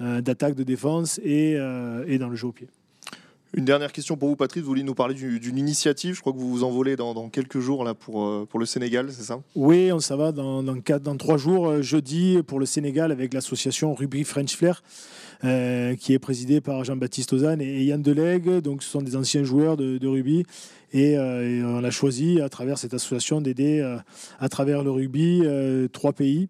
d'attaque, 0.00 0.54
de 0.54 0.64
défense 0.64 1.18
et, 1.24 1.52
et 2.06 2.18
dans 2.18 2.28
le 2.28 2.36
jeu 2.36 2.48
au 2.48 2.52
pied. 2.52 2.68
Une 3.52 3.64
dernière 3.64 3.90
question 3.90 4.16
pour 4.16 4.28
vous, 4.28 4.36
Patrice. 4.36 4.62
Vous 4.62 4.68
voulez 4.68 4.84
nous 4.84 4.94
parler 4.94 5.14
d'une 5.14 5.58
initiative. 5.58 6.14
Je 6.14 6.20
crois 6.20 6.32
que 6.32 6.38
vous 6.38 6.50
vous 6.50 6.62
envolez 6.62 6.94
dans, 6.94 7.28
quelques 7.28 7.58
jours 7.58 7.82
là, 7.82 7.94
pour, 7.94 8.24
euh, 8.24 8.46
le 8.54 8.66
Sénégal, 8.66 9.08
c'est 9.10 9.24
ça? 9.24 9.40
Oui, 9.56 9.90
on 9.90 9.98
ça 9.98 10.14
va 10.16 10.30
dans, 10.30 11.16
trois 11.16 11.36
jours, 11.36 11.68
euh, 11.68 11.82
jeudi, 11.82 12.38
pour 12.46 12.60
le 12.60 12.66
Sénégal, 12.66 13.10
avec 13.10 13.34
l'association 13.34 13.92
Rugby 13.92 14.22
French 14.22 14.54
Flair, 14.54 14.84
euh, 15.42 15.96
qui 15.96 16.12
est 16.12 16.20
présidée 16.20 16.60
par 16.60 16.84
Jean-Baptiste 16.84 17.32
Ozane 17.32 17.60
et 17.60 17.82
Yann 17.82 18.00
Delegue. 18.00 18.60
Donc, 18.60 18.84
ce 18.84 18.90
sont 18.90 19.02
des 19.02 19.16
anciens 19.16 19.42
joueurs 19.42 19.76
de, 19.76 20.06
rugby. 20.06 20.44
Et, 20.92 21.18
on 21.18 21.82
a 21.82 21.90
choisi, 21.90 22.40
à 22.40 22.48
travers 22.48 22.78
cette 22.78 22.94
association, 22.94 23.40
d'aider 23.40 23.80
à 24.38 24.48
travers 24.48 24.84
le 24.84 24.92
rugby 24.92 25.42
trois 25.92 26.12
pays 26.12 26.48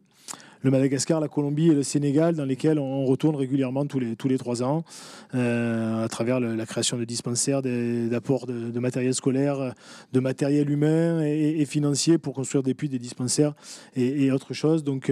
le 0.63 0.71
Madagascar, 0.71 1.21
la 1.21 1.29
Colombie 1.29 1.69
et 1.69 1.75
le 1.75 1.83
Sénégal, 1.83 2.35
dans 2.35 2.45
lesquels 2.45 2.79
on 2.79 3.05
retourne 3.05 3.37
régulièrement 3.37 3.87
tous 3.87 3.99
les, 3.99 4.17
tous 4.17 4.29
les 4.29 4.39
trois 4.39 4.63
ans, 4.63 4.85
à 5.33 6.07
travers 6.09 6.41
la 6.41 6.67
création 6.67 6.99
de 6.99 7.05
dispensaires, 7.05 7.63
d'apports 7.63 8.47
de, 8.47 8.79
matériel 8.79 9.15
scolaire, 9.15 9.75
de 10.13 10.21
matériel 10.21 10.71
humain 10.71 11.23
et, 11.23 11.65
financier 11.65 12.19
pour 12.19 12.35
construire 12.35 12.63
des 12.63 12.75
puits, 12.75 12.89
des 12.89 12.99
dispensaires 12.99 13.55
et, 13.97 14.31
autre 14.33 14.55
chose. 14.55 14.85
Donc 14.85 15.11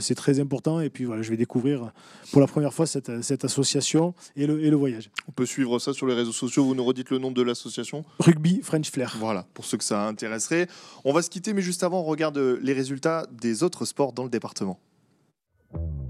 c'est 0.00 0.14
très 0.14 0.40
important. 0.40 0.80
Et 0.80 0.90
puis 0.90 1.04
voilà, 1.04 1.22
je 1.22 1.30
vais 1.30 1.36
découvrir 1.36 1.92
pour 2.32 2.40
la 2.40 2.46
première 2.46 2.72
fois 2.72 2.86
cette, 2.86 3.22
cette 3.22 3.44
association 3.44 4.14
et 4.36 4.46
le, 4.46 4.62
et 4.64 4.70
le 4.70 4.76
voyage. 4.76 5.10
On 5.28 5.32
peut 5.32 5.46
suivre 5.46 5.78
ça 5.78 5.92
sur 5.92 6.06
les 6.06 6.14
réseaux 6.14 6.32
sociaux. 6.32 6.64
Vous 6.64 6.74
nous 6.74 6.84
redites 6.84 7.10
le 7.10 7.18
nom 7.18 7.30
de 7.30 7.42
l'association? 7.42 8.04
Rugby 8.20 8.60
French 8.62 8.90
Flair. 8.90 9.16
Voilà, 9.18 9.46
pour 9.54 9.64
ceux 9.64 9.78
que 9.78 9.84
ça 9.84 10.06
intéresserait. 10.06 10.68
On 11.04 11.12
va 11.12 11.22
se 11.22 11.30
quitter, 11.30 11.52
mais 11.52 11.62
juste 11.62 11.82
avant, 11.82 12.00
on 12.00 12.04
regarde 12.04 12.38
les 12.38 12.72
résultats 12.72 13.26
des 13.32 13.62
autres 13.62 13.84
sports 13.84 14.12
dans 14.12 14.24
le 14.24 14.30
département. 14.30 14.78
Thank 15.74 15.86
you. 15.98 16.03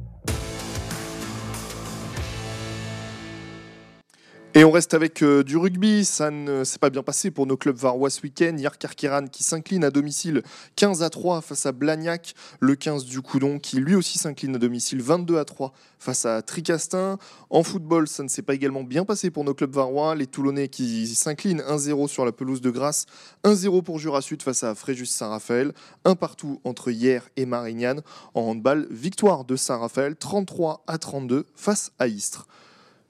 Et 4.56 4.62
on 4.62 4.70
reste 4.70 4.94
avec 4.94 5.24
euh, 5.24 5.42
du 5.42 5.56
rugby. 5.56 6.04
Ça 6.04 6.30
ne 6.30 6.62
s'est 6.62 6.78
pas 6.78 6.88
bien 6.88 7.02
passé 7.02 7.32
pour 7.32 7.44
nos 7.44 7.56
clubs 7.56 7.76
varois 7.76 8.08
ce 8.08 8.22
week-end. 8.22 8.54
Hier, 8.56 8.78
Karkiran 8.78 9.26
qui 9.26 9.42
s'incline 9.42 9.82
à 9.82 9.90
domicile 9.90 10.44
15 10.76 11.02
à 11.02 11.10
3 11.10 11.40
face 11.40 11.66
à 11.66 11.72
Blagnac. 11.72 12.36
Le 12.60 12.76
15 12.76 13.04
du 13.04 13.20
Coudon 13.20 13.58
qui 13.58 13.78
lui 13.80 13.96
aussi 13.96 14.16
s'incline 14.16 14.54
à 14.54 14.58
domicile 14.60 15.02
22 15.02 15.38
à 15.38 15.44
3 15.44 15.72
face 15.98 16.24
à 16.24 16.40
Tricastin. 16.40 17.18
En 17.50 17.64
football, 17.64 18.06
ça 18.06 18.22
ne 18.22 18.28
s'est 18.28 18.42
pas 18.42 18.54
également 18.54 18.84
bien 18.84 19.04
passé 19.04 19.32
pour 19.32 19.42
nos 19.42 19.54
clubs 19.54 19.74
varois. 19.74 20.14
Les 20.14 20.28
Toulonnais 20.28 20.68
qui 20.68 21.08
s'inclinent 21.08 21.62
1-0 21.62 22.06
sur 22.06 22.24
la 22.24 22.30
pelouse 22.30 22.60
de 22.60 22.70
Grasse. 22.70 23.06
1-0 23.42 23.82
pour 23.82 23.98
Jura 23.98 24.22
Sud 24.22 24.40
face 24.40 24.62
à 24.62 24.76
Fréjus 24.76 25.06
Saint-Raphaël. 25.06 25.72
Un 26.04 26.14
partout 26.14 26.60
entre 26.62 26.92
Hier 26.92 27.28
et 27.36 27.44
Marignane. 27.44 28.02
En 28.34 28.42
handball, 28.42 28.86
victoire 28.88 29.44
de 29.44 29.56
Saint-Raphaël 29.56 30.14
33 30.14 30.84
à 30.86 30.98
32 30.98 31.44
face 31.56 31.90
à 31.98 32.06
Istres. 32.06 32.46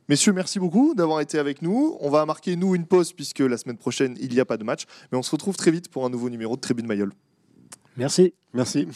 Messieurs, 0.08 0.32
merci 0.32 0.58
beaucoup 0.58 0.94
d'avoir 0.94 1.20
été 1.20 1.38
avec 1.38 1.62
nous. 1.62 1.96
On 2.00 2.10
va 2.10 2.26
marquer, 2.26 2.56
nous, 2.56 2.74
une 2.74 2.86
pause 2.86 3.12
puisque 3.12 3.38
la 3.38 3.56
semaine 3.56 3.78
prochaine, 3.78 4.16
il 4.20 4.30
n'y 4.30 4.40
a 4.40 4.44
pas 4.44 4.58
de 4.58 4.64
match. 4.64 4.84
Mais 5.10 5.18
on 5.18 5.22
se 5.22 5.30
retrouve 5.30 5.56
très 5.56 5.70
vite 5.70 5.88
pour 5.88 6.04
un 6.04 6.10
nouveau 6.10 6.28
numéro 6.28 6.56
de 6.56 6.60
Tribune 6.60 6.86
Mayol. 6.86 7.12
Merci. 7.96 8.34
Merci. 8.52 8.88